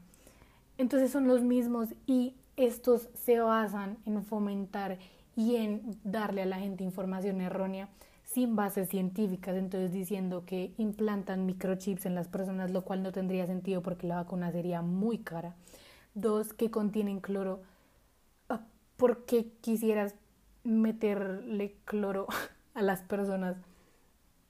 Entonces 0.77 1.11
son 1.11 1.29
los 1.29 1.43
mismos 1.43 1.89
y 2.07 2.35
estos 2.57 3.09
se 3.15 3.39
basan 3.39 3.99
en 4.07 4.25
fomentar 4.25 4.99
y 5.37 5.57
en 5.57 5.97
darle 6.03 6.43
a 6.43 6.47
la 6.47 6.59
gente 6.59 6.83
información 6.83 7.41
errónea 7.41 7.89
sin 8.29 8.57
bases 8.57 8.91
científicas, 8.91 9.57
entonces 9.57 9.91
diciendo 9.91 10.45
que 10.45 10.75
implantan 10.77 11.47
microchips 11.47 12.05
en 12.05 12.15
las 12.15 12.29
personas, 12.29 12.71
lo 12.71 12.83
cual 12.85 13.03
no 13.03 13.11
tendría 13.11 13.47
sentido 13.47 13.83
porque 13.83 14.07
la 14.07 14.17
vacuna 14.17 14.53
sería 14.53 14.83
muy 14.83 15.19
cara. 15.19 15.57
Dos, 16.15 16.53
que 16.53 16.71
contienen 16.71 17.21
cloro. 17.21 17.63
Ah, 18.51 18.67
¿Por 18.99 19.25
qué 19.25 19.53
quisieras 19.63 20.15
meterle 20.63 21.77
cloro 21.87 22.27
a 22.75 22.83
las 22.83 23.01
personas? 23.03 23.57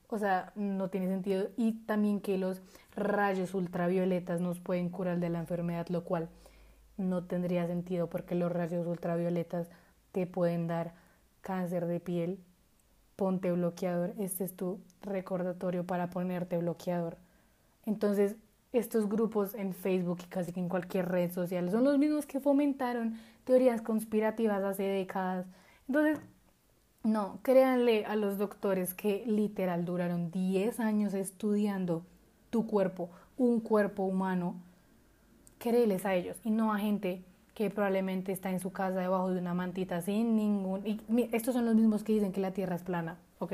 O 0.09 0.19
sea, 0.19 0.53
no 0.57 0.91
tiene 0.91 1.07
sentido. 1.07 1.51
Y 1.57 1.75
también 1.87 2.21
que 2.21 2.37
los 2.37 2.63
rayos 2.97 3.55
ultravioletas 3.55 4.41
nos 4.41 4.59
pueden 4.59 4.89
curar 4.91 5.21
de 5.21 5.31
la 5.31 5.39
enfermedad, 5.39 5.87
lo 5.89 6.03
cual 6.03 6.29
no 6.97 7.25
tendría 7.25 7.67
sentido 7.69 8.11
porque 8.11 8.35
los 8.35 8.51
rayos 8.51 8.87
ultravioletas 8.89 9.69
te 10.11 10.27
pueden 10.27 10.67
dar 10.67 10.95
cáncer 11.43 11.87
de 11.87 12.01
piel. 12.01 12.41
Ponte 13.19 13.51
bloqueador. 13.51 14.15
Este 14.17 14.45
es 14.45 14.55
tu 14.55 14.79
recordatorio 15.03 15.85
para 15.85 16.09
ponerte 16.09 16.57
bloqueador. 16.57 17.17
Entonces, 17.85 18.37
estos 18.73 19.09
grupos 19.09 19.57
en 19.57 19.75
Facebook 19.75 20.19
y 20.23 20.29
casi 20.29 20.53
que 20.53 20.61
en 20.61 20.69
cualquier 20.69 21.09
red 21.09 21.33
social 21.33 21.69
son 21.69 21.83
los 21.83 21.99
mismos 21.99 22.27
que 22.27 22.39
fomentaron 22.39 23.19
teorías 23.43 23.83
conspirativas 23.83 24.63
hace 24.63 24.85
décadas. 24.85 25.47
Entonces, 25.89 26.21
no, 27.03 27.41
créanle 27.43 28.05
a 28.05 28.15
los 28.15 28.39
doctores 28.39 28.95
que 28.95 29.25
literal 29.27 29.85
duraron 29.85 30.31
10 30.31 30.79
años 30.79 31.13
estudiando 31.13 32.05
tu 32.51 32.69
cuerpo, 32.69 33.11
un 33.37 33.59
cuerpo 33.59 34.05
humano. 34.05 34.55
Créeles 35.59 36.07
a 36.07 36.15
ellos 36.15 36.37
y 36.45 36.53
no 36.53 36.73
a 36.73 36.79
gente 36.79 37.25
que 37.59 37.71
probablemente 37.71 38.31
está 38.31 38.53
en 38.53 38.61
su 38.61 38.71
casa 38.71 39.01
debajo 39.01 39.33
de 39.33 39.41
una 39.41 39.53
mantita 39.53 40.01
sin 40.01 40.37
ningún... 40.37 40.87
Y 40.87 41.01
estos 41.33 41.55
son 41.55 41.65
los 41.65 41.75
mismos 41.75 42.05
que 42.05 42.13
dicen 42.13 42.31
que 42.31 42.41
la 42.41 42.53
Tierra 42.53 42.77
es 42.77 42.85
plana, 42.85 43.19
¿ok? 43.41 43.53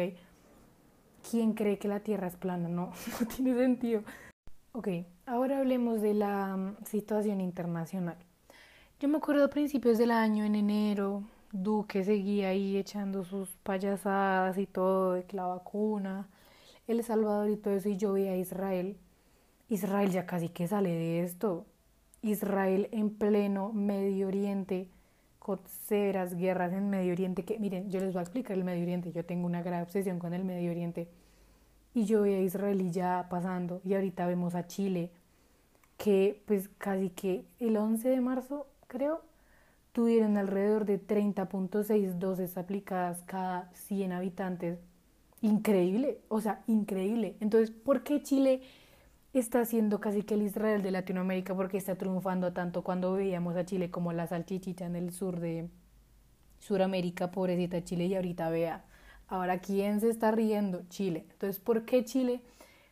¿Quién 1.31 1.55
cree 1.55 1.79
que 1.79 1.89
la 1.89 2.01
Tierra 2.01 2.27
es 2.27 2.37
plana? 2.37 2.69
No, 2.69 2.93
no 3.21 3.27
tiene 3.27 3.57
sentido. 3.57 4.03
Ok, 4.73 4.89
ahora 5.25 5.59
hablemos 5.59 6.03
de 6.03 6.13
la 6.13 6.55
mm, 6.55 6.85
situación 6.85 7.41
internacional. 7.41 8.19
Yo 9.01 9.09
me 9.09 9.17
acuerdo 9.17 9.47
a 9.47 9.49
principios 9.49 9.97
del 9.97 10.11
año, 10.11 10.45
en 10.45 10.57
enero, 10.57 11.23
Duque 11.51 12.05
seguía 12.05 12.49
ahí 12.49 12.77
echando 12.77 13.25
sus 13.25 13.57
payasadas 13.63 14.59
y 14.59 14.67
todo, 14.67 15.15
de 15.15 15.25
la 15.33 15.47
vacuna, 15.47 16.29
El 16.87 17.03
Salvador 17.03 17.49
y 17.49 17.57
todo 17.57 17.73
eso, 17.73 17.89
y 17.89 17.97
yo 17.97 18.13
veía 18.13 18.33
a 18.33 18.37
Israel. 18.37 18.99
Israel 19.71 20.11
ya 20.11 20.27
casi 20.27 20.51
que 20.51 20.69
sale 20.69 20.91
de 20.91 21.23
esto. 21.23 21.65
Israel 22.25 22.89
en 22.91 23.11
pleno 23.11 23.73
Medio 23.73 24.29
Oriente, 24.29 24.89
con 25.39 25.61
severas 25.87 26.35
guerras 26.35 26.73
en 26.73 26.89
Medio 26.89 27.13
Oriente, 27.13 27.45
que 27.45 27.59
miren, 27.59 27.91
yo 27.91 28.01
les 28.01 28.15
voy 28.15 28.21
a 28.21 28.23
explicar 28.23 28.57
el 28.57 28.65
Medio 28.65 28.83
Oriente, 28.83 29.13
yo 29.13 29.27
tengo 29.27 29.47
una 29.47 29.63
gran 29.63 29.83
obsesión 29.83 30.19
con 30.19 30.33
el 30.33 30.43
Medio 30.43 30.71
Oriente 30.71 31.07
y 31.93 32.07
yo 32.07 32.23
veía 32.23 32.39
a 32.39 32.41
Israel 32.41 32.91
ya 32.91 33.27
pasando 33.29 33.83
y 33.85 33.93
ahorita 33.93 34.27
vemos 34.27 34.55
a 34.55 34.67
Chile 34.67 35.11
que 35.99 36.43
pues 36.47 36.71
casi 36.79 37.11
que 37.11 37.45
el 37.61 37.77
11 37.77 38.09
de 38.09 38.21
marzo 38.23 38.67
creo 38.87 39.21
tuvieron 39.93 40.39
alrededor 40.39 40.87
de 40.87 40.99
30.6 40.99 42.15
dosis 42.15 42.57
aplicadas 42.57 43.23
cada 43.27 43.71
100 43.75 44.13
habitantes. 44.13 44.79
Increíble, 45.43 46.21
o 46.29 46.41
sea, 46.41 46.65
increíble. 46.67 47.37
Entonces, 47.41 47.71
¿por 47.71 48.03
qué 48.03 48.23
Chile 48.23 48.63
está 49.39 49.65
siendo 49.65 50.01
casi 50.01 50.23
que 50.23 50.35
el 50.35 50.43
Israel 50.43 50.83
de 50.83 50.91
Latinoamérica? 50.91 51.55
¿Por 51.55 51.69
qué 51.69 51.79
está 51.79 51.97
triunfando 51.97 52.53
tanto 52.53 52.83
cuando 52.83 53.15
veíamos 53.15 53.57
a 53.57 53.65
Chile 53.65 53.91
como 53.91 54.13
la 54.13 54.27
salchichita 54.27 54.87
en 54.87 54.97
el 54.97 55.13
sur 55.13 55.41
de 55.41 55.69
Suramérica, 56.59 57.31
pobrecita 57.31 57.85
Chile, 57.85 58.07
y 58.07 58.15
ahorita 58.15 58.49
vea 58.49 58.85
Ahora, 59.27 59.59
¿quién 59.59 60.01
se 60.01 60.11
está 60.11 60.31
riendo? 60.31 60.83
Chile. 60.89 61.27
Entonces, 61.31 61.61
¿por 61.61 61.85
qué 61.85 62.05
Chile 62.05 62.43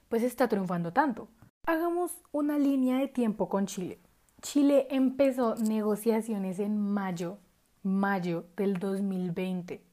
pues 0.08 0.22
está 0.22 0.48
triunfando 0.48 0.92
tanto? 0.92 1.28
Hagamos 1.66 2.12
una 2.32 2.58
línea 2.58 2.98
de 2.98 3.08
tiempo 3.08 3.48
con 3.48 3.66
Chile. 3.66 3.98
Chile 4.40 4.88
empezó 4.90 5.54
negociaciones 5.56 6.58
en 6.58 6.78
mayo, 6.78 7.38
mayo 7.82 8.46
del 8.56 8.78
2020. 8.78 9.84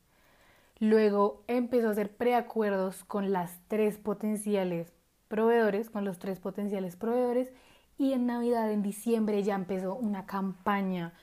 Luego 0.79 1.43
empezó 1.47 1.89
a 1.89 1.91
hacer 1.91 2.15
preacuerdos 2.15 3.03
con 3.03 3.31
las 3.31 3.59
tres 3.67 3.97
potenciales 3.97 4.93
proveedores, 5.29 5.89
con 5.89 6.03
los 6.03 6.19
tres 6.19 6.39
potenciales 6.41 6.97
proveedores, 6.97 7.53
y 7.97 8.11
en 8.11 8.25
Navidad, 8.25 8.69
en 8.71 8.81
diciembre, 8.81 9.41
ya 9.43 9.55
empezó 9.55 9.95
una 9.95 10.25
campaña 10.25 11.13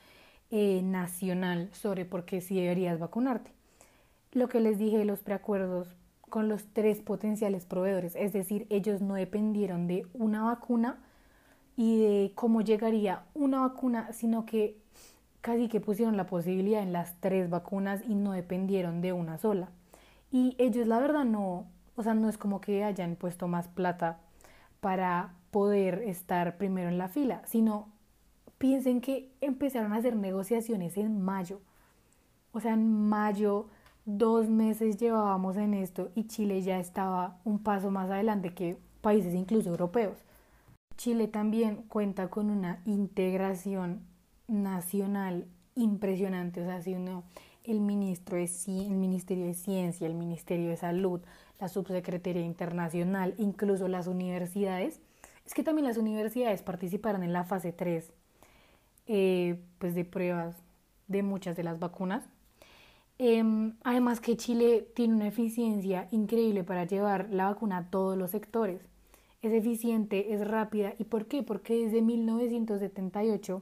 eh, 0.49 0.81
nacional 0.83 1.69
sobre 1.73 2.05
por 2.05 2.25
qué 2.25 2.41
si 2.41 2.55
deberías 2.59 2.97
vacunarte 2.97 3.57
lo 4.37 4.47
que 4.49 4.59
les 4.59 4.77
dije 4.77 4.97
de 4.97 5.05
los 5.05 5.21
preacuerdos 5.21 5.95
con 6.29 6.49
los 6.49 6.65
tres 6.73 7.01
potenciales 7.01 7.65
proveedores, 7.65 8.15
es 8.15 8.33
decir, 8.33 8.67
ellos 8.69 9.01
no 9.01 9.15
dependieron 9.15 9.87
de 9.87 10.05
una 10.13 10.43
vacuna 10.43 10.99
y 11.75 11.99
de 11.99 12.31
cómo 12.35 12.61
llegaría 12.61 13.23
una 13.33 13.61
vacuna, 13.61 14.11
sino 14.11 14.45
que 14.45 14.77
casi 15.41 15.69
que 15.69 15.79
pusieron 15.79 16.17
la 16.17 16.25
posibilidad 16.25 16.83
en 16.83 16.91
las 16.91 17.19
tres 17.21 17.49
vacunas 17.49 18.01
y 18.07 18.15
no 18.15 18.33
dependieron 18.33 19.01
de 19.01 19.13
una 19.13 19.37
sola. 19.37 19.69
Y 20.31 20.55
ellos 20.57 20.85
la 20.87 20.99
verdad 20.99 21.23
no, 21.23 21.67
o 21.97 22.03
sea, 22.03 22.13
no 22.13 22.29
es 22.29 22.37
como 22.37 22.61
que 22.61 22.85
hayan 22.85 23.17
puesto 23.17 23.49
más 23.49 23.67
plata 23.67 24.19
para 24.79 25.33
poder 25.51 26.03
estar 26.03 26.57
primero 26.57 26.87
en 26.87 26.97
la 26.97 27.09
fila, 27.09 27.41
sino 27.45 27.89
piensen 28.57 29.01
que 29.01 29.31
empezaron 29.41 29.91
a 29.91 29.97
hacer 29.97 30.15
negociaciones 30.15 30.95
en 30.97 31.21
mayo. 31.21 31.59
O 32.53 32.59
sea, 32.59 32.73
en 32.73 33.09
mayo 33.09 33.67
dos 34.05 34.47
meses 34.47 34.97
llevábamos 34.97 35.57
en 35.57 35.73
esto 35.73 36.11
y 36.15 36.27
Chile 36.27 36.61
ya 36.61 36.79
estaba 36.79 37.39
un 37.43 37.59
paso 37.59 37.91
más 37.91 38.09
adelante 38.09 38.53
que 38.53 38.77
países 39.01 39.33
incluso 39.33 39.69
europeos. 39.69 40.23
Chile 40.97 41.27
también 41.27 41.83
cuenta 41.87 42.29
con 42.29 42.49
una 42.49 42.81
integración 42.85 44.01
nacional 44.47 45.45
impresionante, 45.75 46.61
o 46.61 46.65
sea, 46.65 46.81
si 46.81 46.93
uno, 46.93 47.23
el, 47.63 47.81
ministro 47.81 48.37
de, 48.37 48.49
el 48.67 48.95
Ministerio 48.95 49.45
de 49.45 49.53
Ciencia, 49.53 50.07
el 50.07 50.15
Ministerio 50.15 50.69
de 50.69 50.77
Salud, 50.77 51.21
la 51.59 51.67
Subsecretaría 51.67 52.43
Internacional, 52.43 53.33
incluso 53.37 53.87
las 53.87 54.07
universidades, 54.07 54.99
es 55.45 55.53
que 55.53 55.63
también 55.63 55.87
las 55.87 55.97
universidades 55.97 56.61
participaron 56.61 57.23
en 57.23 57.33
la 57.33 57.43
fase 57.43 57.71
3 57.71 58.11
eh, 59.07 59.59
pues 59.79 59.95
de 59.95 60.05
pruebas 60.05 60.55
de 61.07 61.23
muchas 61.23 61.55
de 61.55 61.63
las 61.63 61.79
vacunas 61.79 62.23
Em, 63.19 63.73
además 63.83 64.19
que 64.19 64.37
Chile 64.37 64.87
tiene 64.93 65.15
una 65.15 65.27
eficiencia 65.27 66.07
increíble 66.11 66.63
para 66.63 66.85
llevar 66.85 67.29
la 67.31 67.45
vacuna 67.45 67.77
a 67.77 67.89
todos 67.89 68.15
los 68.17 68.31
sectores. 68.31 68.81
Es 69.41 69.51
eficiente, 69.53 70.33
es 70.33 70.47
rápida. 70.47 70.93
¿Y 70.99 71.05
por 71.05 71.25
qué? 71.25 71.41
Porque 71.43 71.85
desde 71.85 72.01
1978 72.01 73.61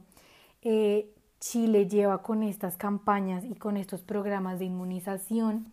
eh, 0.62 1.10
Chile 1.40 1.88
lleva 1.88 2.22
con 2.22 2.42
estas 2.42 2.76
campañas 2.76 3.44
y 3.44 3.54
con 3.54 3.76
estos 3.76 4.02
programas 4.02 4.58
de 4.58 4.66
inmunización 4.66 5.66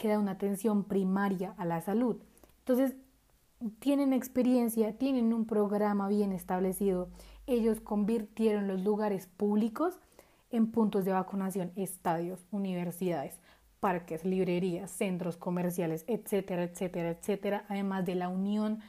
que 0.00 0.08
da 0.08 0.18
una 0.18 0.32
atención 0.32 0.84
primaria 0.84 1.54
a 1.58 1.66
la 1.66 1.82
salud. 1.82 2.16
Entonces, 2.60 2.96
tienen 3.80 4.14
experiencia, 4.14 4.96
tienen 4.96 5.34
un 5.34 5.44
programa 5.44 6.08
bien 6.08 6.32
establecido. 6.32 7.10
Ellos 7.46 7.80
convirtieron 7.82 8.66
los 8.66 8.80
lugares 8.80 9.26
públicos 9.26 10.00
en 10.50 10.72
puntos 10.72 11.04
de 11.04 11.12
vacunación, 11.12 11.70
estadios, 11.76 12.46
universidades, 12.50 13.38
parques, 13.78 14.24
librerías, 14.24 14.90
centros 14.90 15.36
comerciales, 15.36 16.04
etcétera, 16.06 16.62
etcétera, 16.62 17.10
etcétera, 17.10 17.64
además 17.68 18.06
de 18.06 18.14
la 18.14 18.30
unión 18.30 18.80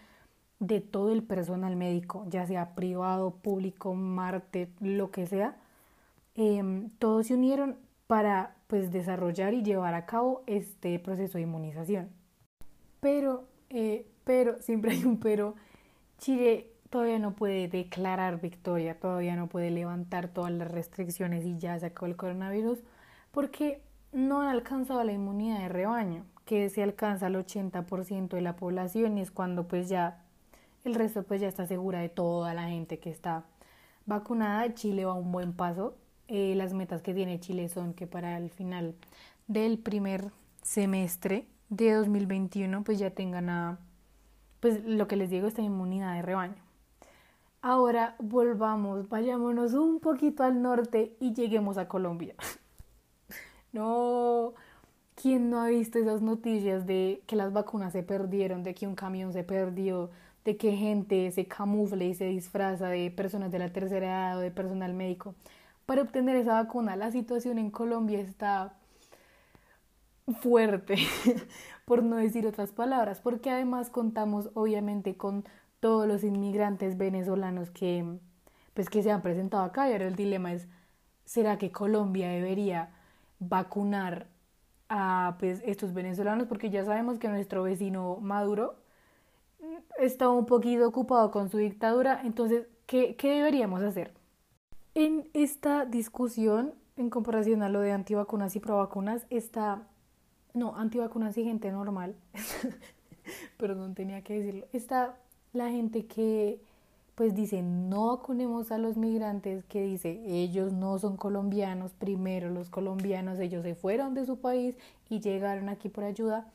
de 0.60 0.80
todo 0.80 1.12
el 1.12 1.24
personal 1.24 1.76
médico, 1.76 2.26
ya 2.30 2.48
sea 2.48 2.74
privado, 2.74 3.32
público, 3.32 3.94
Marte, 3.96 4.70
lo 4.80 5.12
que 5.12 5.28
sea, 5.28 5.58
em, 6.36 6.90
todos 7.00 7.28
se 7.28 7.34
unieron 7.34 7.76
para 8.08 8.56
pues 8.72 8.90
desarrollar 8.90 9.54
y 9.54 9.64
llevar 9.64 9.94
a 9.96 10.06
cabo 10.06 10.44
este 10.48 10.98
proceso 10.98 11.38
de 11.38 11.42
inmunización. 11.42 12.10
Pero, 13.02 13.44
eh, 13.70 14.08
pero, 14.24 14.62
siempre 14.62 14.92
hay 14.92 15.04
un 15.04 15.20
pero, 15.20 15.56
Chile 16.20 16.72
todavía 16.90 17.20
no 17.20 17.34
puede 17.34 17.68
declarar 17.68 18.40
victoria, 18.40 18.98
todavía 18.98 19.36
no 19.36 19.48
puede 19.48 19.72
levantar 19.72 20.30
todas 20.30 20.54
las 20.54 20.72
restricciones 20.72 21.46
y 21.46 21.58
ya 21.58 21.78
sacó 21.82 22.06
el 22.06 22.16
coronavirus, 22.16 22.80
porque 23.32 23.82
no 24.14 24.42
han 24.42 24.48
alcanzado 24.48 25.04
la 25.04 25.12
inmunidad 25.12 25.60
de 25.60 25.68
rebaño, 25.68 26.24
que 26.46 26.70
se 26.70 26.82
alcanza 26.82 27.26
al 27.26 27.36
80% 27.36 28.30
de 28.30 28.42
la 28.42 28.56
población 28.56 29.18
y 29.18 29.22
es 29.22 29.32
cuando 29.32 29.68
pues 29.68 29.90
ya 29.90 30.24
el 30.86 30.96
resto 30.96 31.24
pues 31.24 31.42
ya 31.42 31.50
está 31.50 31.68
segura 31.68 32.00
de 32.00 32.08
toda 32.08 32.54
la 32.54 32.70
gente 32.70 33.00
que 33.00 33.10
está 33.10 33.44
vacunada. 34.06 34.74
Chile 34.74 35.04
va 35.04 35.12
a 35.12 35.16
un 35.16 35.34
buen 35.34 35.52
paso. 35.52 35.98
Eh, 36.34 36.56
las 36.56 36.74
metas 36.74 37.02
que 37.02 37.14
tiene 37.14 37.42
Chile 37.42 37.68
son 37.68 37.94
que 37.94 38.08
para 38.08 38.38
el 38.38 38.50
final 38.50 38.96
del 39.48 39.78
primer 39.78 40.32
semestre 40.62 41.46
de 41.68 41.92
2021 41.92 42.86
pues 42.86 43.00
ya 43.00 43.10
tengan 43.10 43.50
a, 43.50 43.80
pues 44.62 44.82
lo 44.86 45.10
que 45.10 45.18
les 45.18 45.30
digo, 45.30 45.46
esta 45.46 45.62
inmunidad 45.62 46.16
de 46.16 46.22
rebaño. 46.22 46.56
Ahora 47.62 48.16
volvamos, 48.18 49.10
vayámonos 49.10 49.74
un 49.74 50.00
poquito 50.00 50.46
al 50.46 50.62
norte 50.62 51.18
y 51.20 51.34
lleguemos 51.34 51.78
a 51.78 51.90
Colombia. 51.90 52.34
no, 53.74 54.54
¿quién 55.16 55.50
no 55.50 55.60
ha 55.60 55.68
visto 55.68 56.00
esas 56.00 56.22
noticias 56.22 56.86
de 56.86 57.24
que 57.28 57.36
las 57.36 57.52
vacunas 57.52 57.92
se 57.92 58.04
perdieron, 58.04 58.64
de 58.64 58.74
que 58.74 58.88
un 58.88 58.96
camión 58.96 59.34
se 59.34 59.44
perdió, 59.44 60.10
de 60.46 60.56
que 60.56 60.78
gente 60.78 61.30
se 61.32 61.46
camufle 61.46 62.06
y 62.08 62.16
se 62.16 62.28
disfraza 62.28 62.88
de 62.88 63.12
personas 63.12 63.52
de 63.52 63.60
la 63.60 63.74
tercera 63.74 64.08
edad 64.08 64.38
o 64.38 64.40
de 64.40 64.52
personal 64.52 64.94
médico 64.94 65.36
para 65.92 66.04
obtener 66.04 66.38
esa 66.38 66.54
vacuna? 66.54 66.96
La 66.96 67.12
situación 67.12 67.58
en 67.58 67.70
Colombia 67.70 68.22
está 68.22 68.76
fuerte, 70.40 70.96
por 71.86 72.02
no 72.02 72.16
decir 72.16 72.48
otras 72.48 72.72
palabras, 72.72 73.20
porque 73.20 73.50
además 73.50 73.90
contamos 73.90 74.52
obviamente 74.54 75.18
con 75.18 75.44
todos 75.82 76.08
los 76.08 76.24
inmigrantes 76.24 76.98
venezolanos 76.98 77.72
que 77.72 78.06
pues 78.74 78.90
que 78.90 79.04
se 79.04 79.12
han 79.12 79.22
presentado 79.22 79.66
acá 79.66 79.90
y 79.90 79.92
ahora 79.92 80.08
el 80.08 80.16
dilema 80.16 80.54
es 80.54 80.70
¿será 81.26 81.58
que 81.58 81.74
Colombia 81.74 82.30
debería 82.30 82.92
vacunar 83.40 84.28
a 84.88 85.36
pues, 85.40 85.62
estos 85.66 85.94
venezolanos? 85.94 86.48
Porque 86.48 86.70
ya 86.70 86.86
sabemos 86.86 87.20
que 87.20 87.28
nuestro 87.28 87.64
vecino 87.64 88.16
Maduro 88.22 88.78
está 90.00 90.30
un 90.30 90.46
poquito 90.46 90.88
ocupado 90.88 91.32
con 91.32 91.50
su 91.50 91.58
dictadura, 91.58 92.22
entonces, 92.24 92.70
¿qué, 92.86 93.18
qué 93.18 93.32
deberíamos 93.32 93.84
hacer? 93.84 94.21
En 94.94 95.30
esta 95.34 95.86
discusión, 95.86 96.74
en 96.98 97.10
comparación 97.10 97.64
a 97.64 97.70
lo 97.70 97.80
de 97.80 97.94
antivacunas 97.94 98.58
y 98.58 98.60
provacunas, 98.60 99.26
está, 99.30 99.88
no, 100.54 100.76
antivacunas 100.76 101.38
y 101.38 101.46
gente 101.46 101.72
normal, 101.72 102.16
perdón, 103.58 103.96
tenía 103.96 104.22
que 104.22 104.38
decirlo, 104.38 104.68
está 104.74 105.18
la 105.54 105.70
gente 105.70 106.06
que 106.08 106.60
pues 107.16 107.36
dice 107.36 107.62
no 107.62 108.08
vacunemos 108.08 108.72
a 108.72 108.78
los 108.78 108.98
migrantes, 108.98 109.64
que 109.66 109.82
dice 109.84 110.22
ellos 110.26 110.74
no 110.74 111.00
son 111.00 111.16
colombianos, 111.16 111.94
primero 111.94 112.50
los 112.50 112.70
colombianos, 112.70 113.40
ellos 113.40 113.64
se 113.64 113.76
fueron 113.76 114.14
de 114.14 114.26
su 114.26 114.40
país 114.40 114.76
y 115.10 115.20
llegaron 115.20 115.70
aquí 115.70 115.88
por 115.88 116.04
ayuda. 116.04 116.48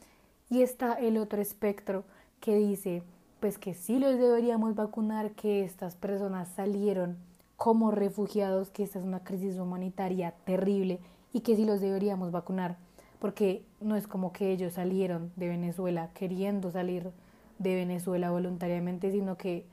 Y 0.51 0.62
está 0.62 0.94
el 0.94 1.18
otro 1.18 1.40
espectro 1.40 2.05
que 2.40 2.57
dice 2.57 3.03
pues 3.40 3.59
que 3.59 3.75
sí 3.75 3.99
los 3.99 4.18
deberíamos 4.18 4.75
vacunar, 4.75 5.33
que 5.33 5.64
estas 5.64 5.94
personas 5.94 6.49
salieron 6.57 7.16
como 7.57 7.90
refugiados, 7.90 8.71
que 8.71 8.83
esta 8.83 8.99
es 8.99 9.05
una 9.05 9.25
crisis 9.25 9.59
humanitaria 9.59 10.33
terrible 10.45 11.01
y 11.33 11.40
que 11.40 11.57
sí 11.57 11.64
los 11.64 11.81
deberíamos 11.81 12.31
vacunar, 12.31 12.77
porque 13.19 13.64
no 13.81 13.97
es 13.97 14.07
como 14.07 14.33
que 14.33 14.53
ellos 14.53 14.75
salieron 14.75 15.33
de 15.37 15.49
Venezuela 15.49 16.11
queriendo 16.14 16.71
salir 16.71 17.12
de 17.59 17.75
Venezuela 17.75 18.31
voluntariamente, 18.31 19.11
sino 19.11 19.37
que 19.37 19.66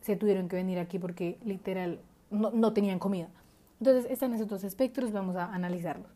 se 0.00 0.16
tuvieron 0.16 0.48
que 0.48 0.56
venir 0.56 0.78
aquí 0.78 0.98
porque 0.98 1.38
literal 1.44 2.00
no, 2.30 2.50
no 2.50 2.72
tenían 2.72 2.98
comida. 2.98 3.28
Entonces 3.80 4.10
están 4.10 4.32
esos 4.32 4.48
dos 4.48 4.64
espectros, 4.64 5.12
vamos 5.12 5.36
a 5.36 5.52
analizarlos. 5.52 6.10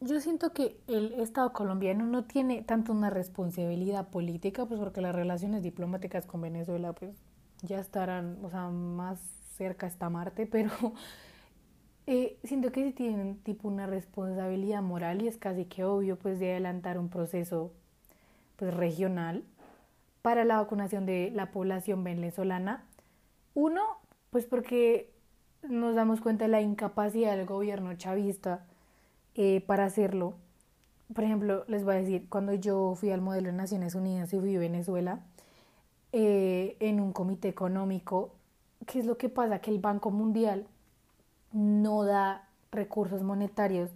Yo 0.00 0.20
siento 0.20 0.52
que 0.52 0.78
el 0.86 1.12
Estado 1.14 1.52
colombiano 1.52 2.06
no 2.06 2.24
tiene 2.24 2.62
tanto 2.62 2.92
una 2.92 3.10
responsabilidad 3.10 4.08
política, 4.08 4.64
pues 4.64 4.78
porque 4.78 5.00
las 5.00 5.14
relaciones 5.14 5.62
diplomáticas 5.62 6.24
con 6.24 6.40
Venezuela 6.40 6.92
pues 6.92 7.16
ya 7.62 7.80
estarán, 7.80 8.38
o 8.44 8.50
sea, 8.50 8.68
más 8.70 9.18
cerca 9.58 9.86
está 9.86 10.08
Marte, 10.08 10.46
pero 10.46 10.70
eh, 12.06 12.38
siento 12.44 12.72
que 12.72 12.84
sí 12.84 12.92
tienen 12.92 13.36
tipo 13.42 13.68
una 13.68 13.86
responsabilidad 13.86 14.80
moral 14.80 15.20
y 15.20 15.28
es 15.28 15.36
casi 15.36 15.66
que 15.66 15.84
obvio 15.84 16.16
pues 16.16 16.38
de 16.38 16.52
adelantar 16.52 16.98
un 16.98 17.10
proceso 17.10 17.72
pues 18.56 18.72
regional 18.72 19.44
para 20.22 20.44
la 20.44 20.56
vacunación 20.56 21.04
de 21.04 21.30
la 21.34 21.50
población 21.50 22.02
venezolana. 22.04 22.84
Uno, 23.54 23.82
pues 24.30 24.46
porque 24.46 25.10
nos 25.62 25.94
damos 25.94 26.20
cuenta 26.20 26.44
de 26.44 26.50
la 26.50 26.60
incapacidad 26.60 27.36
del 27.36 27.46
gobierno 27.46 27.94
chavista 27.94 28.64
eh, 29.34 29.60
para 29.66 29.84
hacerlo. 29.84 30.34
Por 31.12 31.24
ejemplo, 31.24 31.64
les 31.68 31.84
voy 31.84 31.94
a 31.94 31.98
decir, 31.98 32.28
cuando 32.28 32.54
yo 32.54 32.94
fui 32.94 33.10
al 33.10 33.20
modelo 33.20 33.48
de 33.48 33.54
Naciones 33.54 33.94
Unidas 33.94 34.32
y 34.32 34.38
fui 34.38 34.56
a 34.56 34.58
Venezuela, 34.58 35.20
eh, 36.12 36.76
en 36.80 37.00
un 37.00 37.12
comité 37.12 37.48
económico, 37.48 38.34
¿qué 38.86 39.00
es 39.00 39.06
lo 39.06 39.18
que 39.18 39.28
pasa? 39.28 39.60
Que 39.60 39.70
el 39.70 39.78
Banco 39.78 40.10
Mundial 40.10 40.66
no 41.52 42.04
da 42.04 42.48
recursos 42.70 43.22
monetarios 43.22 43.90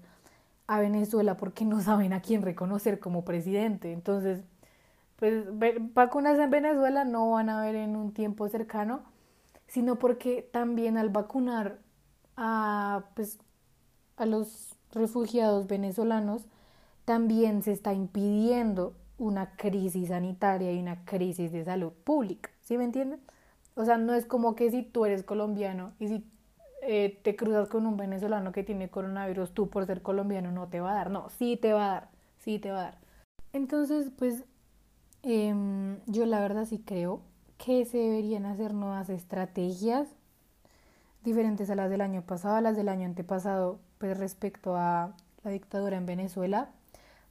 a 0.67 0.81
Venezuela 0.81 1.37
porque 1.37 1.65
no 1.65 1.81
saben 1.81 2.13
a 2.13 2.23
quién 2.23 2.43
reconocer 2.43 2.99
como 2.99 3.25
presidente. 3.25 3.93
Entonces, 3.93 4.43
pues 5.17 5.45
vacunas 5.95 6.39
en 6.39 6.51
Venezuela 6.51 7.05
no 7.05 7.31
van 7.31 7.49
a 7.49 7.61
haber 7.61 7.77
en 7.77 7.97
un 7.97 8.13
tiempo 8.13 8.49
cercano, 8.49 9.03
sino 9.67 9.99
porque 9.99 10.49
también 10.53 10.99
al 10.99 11.11
vacunar 11.11 11.79
a, 12.37 13.05
pues, 13.15 13.39
a 14.17 14.27
los 14.27 14.77
refugiados 14.93 15.67
venezolanos, 15.67 16.45
también 17.05 17.63
se 17.63 17.73
está 17.73 17.93
impidiendo 17.93 18.95
una 19.19 19.57
crisis 19.57 20.09
sanitaria 20.09 20.73
y 20.73 20.79
una 20.79 21.05
crisis 21.05 21.53
de 21.53 21.65
salud 21.65 21.93
pública, 22.05 22.51
¿sí 22.61 22.77
me 22.77 22.85
entienden? 22.85 23.21
O 23.75 23.85
sea, 23.85 23.99
no 23.99 24.15
es 24.15 24.27
como 24.27 24.55
que 24.55 24.71
si 24.71 24.83
tú 24.83 25.05
eres 25.05 25.23
colombiano 25.25 25.93
y 25.99 26.09
si 26.09 26.25
eh, 26.83 27.21
te 27.23 27.37
cruzas 27.37 27.69
con 27.69 27.87
un 27.87 27.97
venezolano 27.97 28.53
que 28.53 28.65
tiene 28.65 28.91
coronavirus, 28.91 29.53
tú 29.53 29.71
por 29.71 29.87
ser 29.87 30.03
colombiano 30.03 30.51
no 30.51 30.69
te 30.69 30.81
va 30.81 30.93
a 30.93 30.95
dar, 30.95 31.11
no, 31.11 31.29
sí 31.31 31.57
te 31.57 31.73
va 31.73 31.87
a 31.87 31.91
dar, 31.95 32.09
sí 32.39 32.59
te 32.59 32.71
va 32.71 32.81
a 32.81 32.83
dar. 32.83 32.99
Entonces, 33.53 34.11
pues 34.19 34.45
Em, 35.23 36.01
yo 36.07 36.27
la 36.27 36.41
verdad 36.41 36.65
sí 36.65 36.83
creo 36.85 37.23
que 37.57 37.85
se 37.85 37.99
deberían 37.99 38.45
hacer 38.45 38.75
nuevas 38.75 39.09
estrategias 39.09 40.09
diferentes 41.23 41.71
a 41.71 41.77
las 41.77 41.91
del 41.91 42.01
año 42.01 42.23
pasado, 42.23 42.57
a 42.57 42.61
las 42.61 42.77
del 42.77 42.89
año 42.89 43.07
antepasado, 43.07 43.79
pues 43.99 44.19
respecto 44.19 44.77
a 44.77 45.15
la 45.45 45.51
dictadura 45.53 45.97
en 45.97 46.07
Venezuela, 46.07 46.71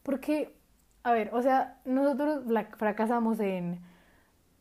porque, 0.04 0.56
a 1.04 1.12
ver, 1.12 1.32
o 1.34 1.42
sea, 1.42 1.80
nosotros 1.86 2.44
fracasamos 2.78 3.40
en 3.42 3.82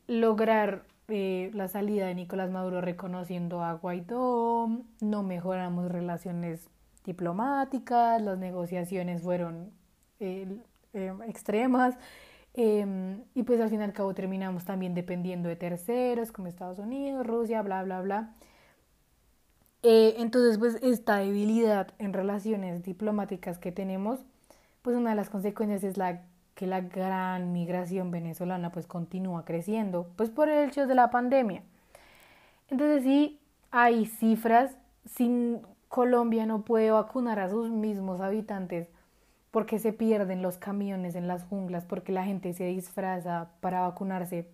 lograr 0.09 0.85
eh, 1.11 1.51
la 1.55 1.69
salida 1.69 2.07
de 2.07 2.15
Nicolás 2.15 2.51
Maduro 2.51 2.81
reconociendo 2.81 3.63
a 3.63 3.73
Guaidó, 3.75 4.69
no 5.01 5.23
mejoramos 5.23 5.91
relaciones 5.91 6.69
diplomáticas, 7.05 8.21
las 8.23 8.39
negociaciones 8.39 9.23
fueron 9.23 9.73
eh, 10.21 10.47
extremas, 11.27 11.97
Em, 12.55 13.23
y 13.35 13.45
pues 13.45 13.61
al 13.61 13.71
fin 13.71 13.81
y 13.81 13.85
al 13.85 13.93
cabo 13.93 14.13
terminamos 14.15 14.65
también 14.65 14.95
dependiendo 14.95 15.49
de 15.49 15.57
terceros 15.57 16.33
como 16.33 16.49
Estados 16.49 16.79
Unidos, 16.79 17.27
Rusia, 17.27 17.63
bla, 17.63 17.83
bla, 17.85 18.01
bla. 18.01 18.35
Eh, 19.83 20.17
entonces 20.19 20.59
pues 20.59 20.77
esta 20.83 21.17
debilidad 21.19 21.95
en 21.99 22.13
relaciones 22.13 22.83
diplomáticas 22.83 23.59
que 23.59 23.73
tenemos, 23.73 24.21
pues 24.83 24.97
una 24.97 25.11
de 25.11 25.17
las 25.17 25.31
consecuencias 25.31 25.85
es 25.85 25.97
la 25.97 26.23
que 26.61 26.67
la 26.67 26.83
gran 26.83 27.55
migración 27.55 28.11
venezolana 28.11 28.71
pues 28.71 28.87
continúa 28.87 29.47
creciendo, 29.47 30.11
pues 30.17 30.29
por 30.29 30.51
el 30.51 30.69
hecho 30.69 30.87
de 30.87 30.95
la 30.95 31.11
pandemia. 31.11 31.63
Entonces 32.69 33.03
sí 33.03 33.41
hay 33.71 34.05
cifras, 34.05 34.77
sin 35.07 35.63
Colombia 35.89 36.45
no 36.45 36.61
puede 36.61 36.91
vacunar 36.91 37.41
a 37.41 37.49
sus 37.49 37.71
mismos 37.71 38.21
habitantes 38.21 38.91
porque 39.51 39.79
se 39.79 39.95
pierden 39.95 40.43
los 40.43 40.59
camiones 40.59 41.15
en 41.15 41.29
las 41.29 41.45
junglas, 41.45 41.87
porque 41.87 42.13
la 42.13 42.25
gente 42.25 42.53
se 42.53 42.67
disfraza 42.67 43.53
para 43.61 43.81
vacunarse. 43.81 44.47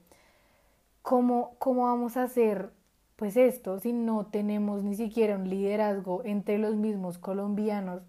¿Cómo, 1.03 1.57
cómo 1.59 1.87
vamos 1.87 2.17
a 2.17 2.23
hacer 2.23 2.71
pues 3.17 3.37
esto 3.37 3.81
si 3.81 3.93
no 3.93 4.27
tenemos 4.27 4.85
ni 4.85 4.95
siquiera 4.95 5.35
un 5.35 5.51
liderazgo 5.51 6.23
entre 6.25 6.59
los 6.59 6.77
mismos 6.77 7.19
colombianos 7.19 8.03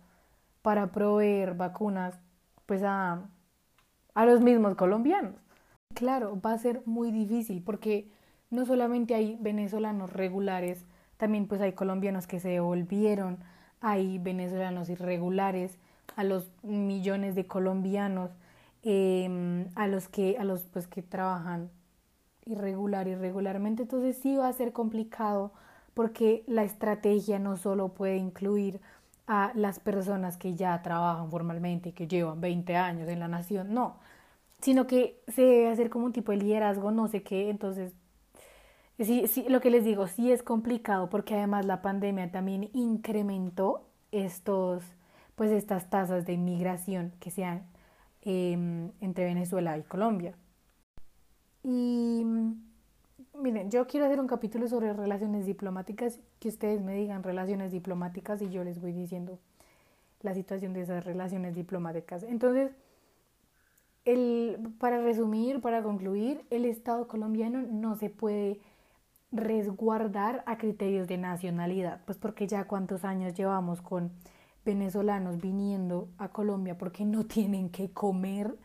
para 0.62 0.92
proveer 0.92 1.56
vacunas 1.56 2.14
pues 2.68 2.84
a, 2.84 3.24
a 4.18 4.26
los 4.26 4.42
mismos 4.42 4.74
colombianos? 4.74 5.36
Claro, 5.94 6.42
va 6.42 6.54
a 6.54 6.58
ser 6.58 6.82
muy 6.86 7.12
difícil 7.12 7.62
porque 7.62 8.10
no 8.50 8.66
solamente 8.66 9.14
hay 9.14 9.38
venezolanos 9.40 10.12
regulares, 10.12 10.84
también 11.18 11.48
pues 11.48 11.62
hay 11.62 11.74
colombianos 11.74 12.26
que 12.26 12.40
se 12.40 12.50
devolvieron, 12.50 13.38
hay 13.80 14.18
venezolanos 14.18 14.90
irregulares, 14.90 15.78
a 16.16 16.24
los 16.24 16.50
millones 16.64 17.36
de 17.36 17.46
colombianos, 17.46 18.32
em, 18.82 19.68
a 19.76 19.86
los 19.86 20.08
que, 20.08 20.38
a 20.40 20.46
los 20.46 20.64
pues 20.64 20.88
que 20.88 21.04
trabajan 21.04 21.70
irregular, 22.46 23.08
irregularmente. 23.08 23.84
Entonces 23.84 24.18
sí 24.18 24.36
va 24.36 24.48
a 24.48 24.54
ser 24.54 24.74
complicado 24.74 25.52
porque 25.94 26.44
la 26.48 26.64
estrategia 26.64 27.38
no 27.38 27.56
solo 27.56 27.90
puede 27.90 28.18
incluir 28.18 28.82
a 29.28 29.52
las 29.56 29.80
personas 29.80 30.38
que 30.38 30.56
ya 30.56 30.82
trabajan 30.82 31.30
formalmente, 31.30 31.94
que 31.94 32.08
llevan 32.08 32.42
20 32.42 32.76
años 32.76 33.10
en 33.10 33.20
la 33.20 33.28
nación, 33.28 33.74
no, 33.74 33.98
sino 34.62 34.88
que 34.88 35.22
se 35.28 35.42
debe 35.42 35.70
hacer 35.70 35.90
como 35.90 36.06
un 36.06 36.14
tipo 36.14 36.32
de 36.32 36.38
liderazgo, 36.40 36.92
no 36.92 37.08
sé 37.08 37.24
qué, 37.24 37.50
entonces 37.50 37.94
sí, 39.00 39.28
sí, 39.28 39.46
lo 39.50 39.62
que 39.62 39.70
les 39.70 39.84
digo, 39.84 40.08
sí 40.08 40.32
es 40.32 40.44
complicado 40.44 41.10
porque 41.10 41.36
además 41.36 41.66
la 41.66 41.82
pandemia 41.82 42.32
también 42.32 42.70
incrementó 42.74 43.88
estos, 44.12 44.84
pues 45.36 45.52
estas 45.52 45.90
tasas 45.90 46.26
de 46.26 46.34
inmigración 46.34 47.14
que 47.20 47.32
sean 47.32 47.68
em, 48.22 48.92
entre 49.02 49.26
Venezuela 49.26 49.78
y 49.78 49.84
Colombia. 49.84 50.34
Y 51.64 52.26
miren, 53.38 53.70
yo 53.72 53.88
quiero 53.88 54.06
hacer 54.06 54.20
un 54.20 54.28
capítulo 54.28 54.68
sobre 54.68 54.94
relaciones 54.94 55.46
diplomáticas, 55.46 56.20
que 56.40 56.50
ustedes 56.50 56.82
me 56.82 56.96
digan 56.96 57.24
relaciones 57.24 57.72
diplomáticas 57.72 58.42
y 58.42 58.50
yo 58.50 58.64
les 58.64 58.82
voy 58.82 58.92
diciendo 58.92 59.40
la 60.22 60.34
situación 60.34 60.74
de 60.74 60.82
esas 60.82 61.06
relaciones 61.06 61.56
diplomáticas. 61.56 62.24
Entonces, 62.24 62.72
el, 64.06 64.58
para 64.80 65.02
resumir, 65.02 65.62
para 65.62 65.84
concluir, 65.84 66.46
el 66.50 66.66
Estado 66.66 67.08
colombiano 67.08 67.62
no 67.62 67.96
se 67.96 68.10
puede 68.10 68.60
resguardar 69.32 70.44
a 70.46 70.58
criterios 70.58 71.08
de 71.08 71.18
nacionalidad, 71.18 72.02
pues 72.06 72.18
porque 72.18 72.48
ya 72.48 72.66
cuántos 72.66 73.04
años 73.04 73.34
llevamos 73.34 73.82
con 73.82 74.12
venezolanos 74.66 75.40
viniendo 75.40 76.10
a 76.18 76.30
Colombia 76.30 76.78
porque 76.78 77.06
no 77.06 77.26
tienen 77.26 77.70
que 77.70 77.92
comer 77.92 78.58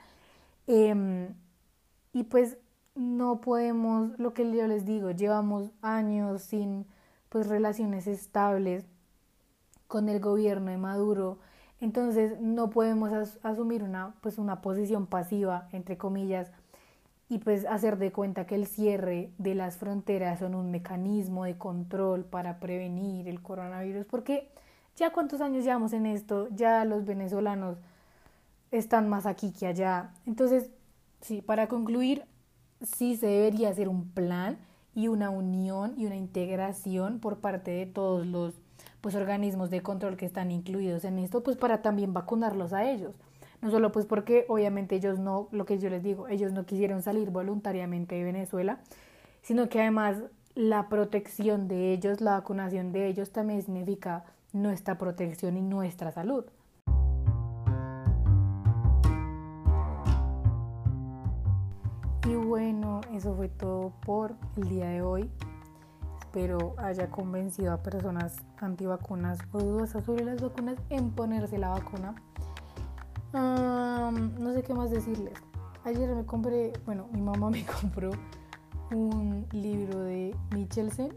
em, 0.67 1.35
y 2.13 2.25
pues 2.25 2.59
no 2.95 3.41
podemos, 3.41 4.19
lo 4.19 4.35
que 4.35 4.45
yo 4.55 4.67
les 4.67 4.85
digo, 4.85 5.11
llevamos 5.11 5.71
años 5.81 6.43
sin 6.43 6.87
pues 7.29 7.49
relaciones 7.49 8.07
estables 8.07 8.85
con 9.89 10.09
el 10.09 10.21
gobierno 10.21 10.71
de 10.71 10.79
Maduro, 10.79 11.39
entonces 11.81 12.41
no 12.41 12.71
podemos 12.71 13.39
asumir 13.43 13.83
una 13.83 14.15
pues 14.21 14.39
una 14.39 14.61
posición 14.63 15.07
pasiva 15.07 15.69
entre 15.73 15.99
comillas 15.99 16.53
y 17.29 17.39
pues 17.39 17.65
hacer 17.65 17.97
de 17.97 18.13
cuenta 18.13 18.47
que 18.47 18.55
el 18.55 18.67
cierre 18.67 19.33
de 19.39 19.55
las 19.55 19.79
fronteras 19.79 20.41
son 20.41 20.55
un 20.55 20.71
mecanismo 20.71 21.45
de 21.45 21.57
control 21.57 22.25
para 22.25 22.61
prevenir 22.61 23.27
el 23.27 23.41
coronavirus, 23.41 24.05
porque 24.05 24.51
ya 24.97 25.13
cuántos 25.13 25.41
años 25.41 25.65
llevamos 25.65 25.95
en 25.95 26.05
esto, 26.05 26.49
ya 26.51 26.85
los 26.85 27.07
venezolanos 27.07 27.79
están 28.71 29.09
más 29.09 29.25
aquí 29.25 29.51
que 29.51 29.67
allá. 29.67 30.11
Entonces, 30.27 30.71
sí, 31.23 31.41
para 31.41 31.69
concluir, 31.69 32.25
sí 32.85 33.17
se 33.17 33.27
debería 33.27 33.71
hacer 33.71 33.89
un 33.89 34.11
plan 34.11 34.59
y 34.95 35.09
una 35.09 35.31
unión 35.31 35.95
y 35.97 36.07
una 36.07 36.17
integración 36.17 37.19
por 37.19 37.39
parte 37.39 37.71
de 37.71 37.87
todos 37.87 38.27
los 38.27 38.55
pues 39.01 39.15
organismos 39.15 39.71
de 39.71 39.83
control 39.83 40.17
que 40.17 40.27
están 40.27 40.51
incluidos 40.51 41.05
en 41.05 41.19
esto, 41.19 41.43
pues 41.43 41.57
para 41.57 41.83
también 41.83 42.13
vacunarlos 42.13 42.73
a 42.73 42.89
ellos. 42.89 43.17
No 43.61 43.71
solo 43.71 43.93
pues 43.93 44.07
porque 44.07 44.45
obviamente 44.49 44.97
ellos 44.97 45.19
no, 45.19 45.49
lo 45.53 45.65
que 45.65 45.79
yo 45.79 45.89
les 45.89 46.03
digo, 46.03 46.29
ellos 46.29 46.53
no 46.53 46.67
quisieron 46.67 47.03
salir 47.03 47.31
voluntariamente 47.31 48.15
de 48.15 48.25
Venezuela, 48.25 48.81
sino 49.43 49.69
que 49.69 49.81
además 49.81 50.19
la 50.55 50.89
protección 50.89 51.69
de 51.69 51.93
ellos, 51.93 52.21
la 52.21 52.33
vacunación 52.33 52.93
de 52.93 53.09
ellos 53.09 53.31
también 53.31 53.63
significa 53.63 54.25
nuestra 54.53 54.99
protección 54.99 55.57
y 55.57 55.63
nuestra 55.63 56.13
salud. 56.13 56.45
Bueno, 62.43 63.01
eso 63.13 63.35
fue 63.35 63.49
todo 63.49 63.93
por 64.05 64.35
el 64.57 64.69
día 64.69 64.89
de 64.89 65.03
hoy. 65.03 65.31
Espero 66.21 66.75
haya 66.79 67.11
convencido 67.11 67.73
a 67.73 67.83
personas 67.83 68.37
antivacunas 68.59 69.39
o 69.53 69.59
dudosas 69.59 70.05
sobre 70.05 70.25
las 70.25 70.41
vacunas 70.41 70.77
en 70.89 71.11
ponerse 71.11 71.59
la 71.59 71.69
vacuna 71.71 72.15
no 73.33 74.53
sé 74.53 74.63
qué 74.63 74.75
más 74.75 74.91
decirles. 74.91 75.35
Ayer 75.85 76.15
me 76.15 76.25
compré, 76.25 76.73
bueno, 76.85 77.09
mi 77.13 77.21
mamá 77.21 77.51
me 77.51 77.65
compró 77.81 78.11
un 78.91 79.47
libro 79.53 80.01
de 80.01 80.37
Michelsen, 80.55 81.15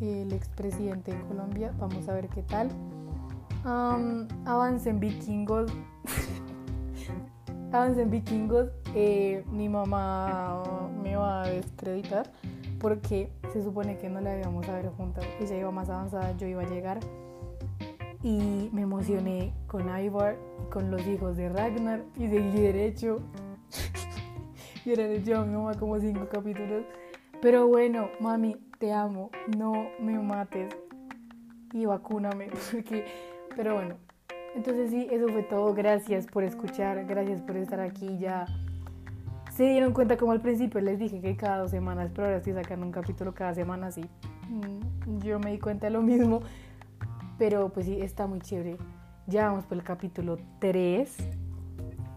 el 0.00 0.32
expresidente 0.32 1.12
de 1.12 1.20
Colombia. 1.26 1.74
Vamos 1.78 2.08
a 2.08 2.14
ver 2.14 2.28
qué 2.28 2.42
tal. 2.42 2.68
Um, 3.64 4.28
avancen 4.46 5.00
vikingos. 5.00 5.72
avancen 7.72 8.10
vikingos. 8.10 8.68
Eh, 8.94 9.42
mi 9.50 9.68
mamá 9.68 10.62
me 11.02 11.16
va 11.16 11.42
a 11.42 11.48
descreditar 11.48 12.30
porque 12.78 13.28
se 13.52 13.62
supone 13.62 13.98
que 13.98 14.08
no 14.08 14.20
la 14.20 14.38
íbamos 14.38 14.68
a 14.68 14.74
ver 14.74 14.88
juntas. 14.90 15.24
Ella 15.40 15.58
iba 15.58 15.70
más 15.70 15.90
avanzada, 15.90 16.36
yo 16.36 16.46
iba 16.46 16.62
a 16.62 16.66
llegar 16.66 17.00
y 18.22 18.70
me 18.72 18.82
emocioné 18.82 19.52
con 19.66 19.82
Ivar 20.00 20.36
y 20.62 20.70
con 20.70 20.90
los 20.90 21.06
hijos 21.06 21.36
de 21.36 21.48
Ragnar 21.48 22.04
y 22.16 22.28
seguí 22.28 22.60
derecho. 22.60 23.20
y 24.84 24.90
era 24.92 25.04
derecho 25.04 25.38
a 25.40 25.44
mi 25.44 25.54
mamá 25.54 25.74
como 25.74 25.98
cinco 25.98 26.28
capítulos. 26.30 26.84
Pero 27.42 27.66
bueno, 27.66 28.08
mami, 28.20 28.56
te 28.78 28.92
amo, 28.92 29.30
no 29.58 29.88
me 30.00 30.18
mates 30.18 30.74
y 31.72 31.84
vacúname. 31.84 32.48
Porque... 32.72 33.04
Pero 33.56 33.74
bueno, 33.74 33.96
entonces 34.54 34.90
sí, 34.90 35.06
eso 35.10 35.28
fue 35.28 35.42
todo. 35.42 35.74
Gracias 35.74 36.26
por 36.26 36.44
escuchar, 36.44 37.04
gracias 37.06 37.40
por 37.42 37.56
estar 37.56 37.80
aquí. 37.80 38.18
Ya 38.18 38.46
se 39.54 39.64
dieron 39.64 39.92
cuenta 39.92 40.16
como 40.16 40.32
al 40.32 40.40
principio 40.40 40.80
les 40.80 40.98
dije 40.98 41.20
que 41.20 41.36
cada 41.36 41.58
dos 41.58 41.70
semanas, 41.70 42.10
pero 42.12 42.26
ahora 42.26 42.38
estoy 42.38 42.54
sacando 42.54 42.84
un 42.84 42.92
capítulo 42.92 43.34
cada 43.34 43.54
semana, 43.54 43.92
sí. 43.92 44.04
Mm, 44.48 45.20
yo 45.20 45.38
me 45.38 45.52
di 45.52 45.58
cuenta 45.58 45.86
de 45.86 45.92
lo 45.92 46.02
mismo. 46.02 46.40
Pero 47.38 47.68
pues 47.72 47.86
sí, 47.86 48.00
está 48.00 48.26
muy 48.26 48.40
chévere. 48.40 48.76
Ya 49.26 49.48
vamos 49.48 49.64
por 49.66 49.78
el 49.78 49.84
capítulo 49.84 50.38
3. 50.58 51.16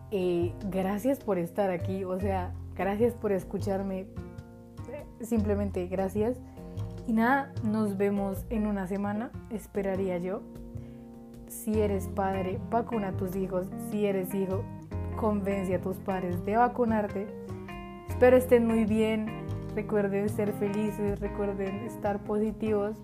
Eh, 0.10 0.54
gracias 0.70 1.20
por 1.20 1.38
estar 1.38 1.70
aquí, 1.70 2.04
o 2.04 2.20
sea, 2.20 2.54
gracias 2.76 3.14
por 3.14 3.32
escucharme. 3.32 4.08
Simplemente 5.22 5.86
gracias. 5.88 6.38
Y 7.08 7.14
nada, 7.14 7.54
nos 7.64 7.98
vemos 7.98 8.46
en 8.50 8.66
una 8.68 8.88
semana, 8.88 9.32
esperaría 9.52 10.18
yo. 10.18 10.42
Si 11.48 11.80
eres 11.80 12.08
padre, 12.08 12.60
vacuna 12.70 13.10
a 13.10 13.12
tus 13.14 13.36
hijos. 13.36 13.68
Si 13.90 14.06
eres 14.06 14.34
hijo, 14.34 14.64
convence 15.18 15.76
a 15.76 15.82
tus 15.82 15.98
padres 15.98 16.46
de 16.46 16.56
vacunarte. 16.56 17.28
Espero 18.08 18.38
estén 18.38 18.66
muy 18.66 18.86
bien. 18.86 19.28
Recuerden 19.76 20.30
ser 20.30 20.54
felices, 20.54 21.20
recuerden 21.20 21.76
estar 21.86 22.24
positivos. 22.24 22.96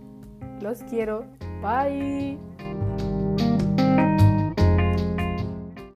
Los 0.62 0.82
quiero. 0.84 1.26
Bye. 1.62 2.40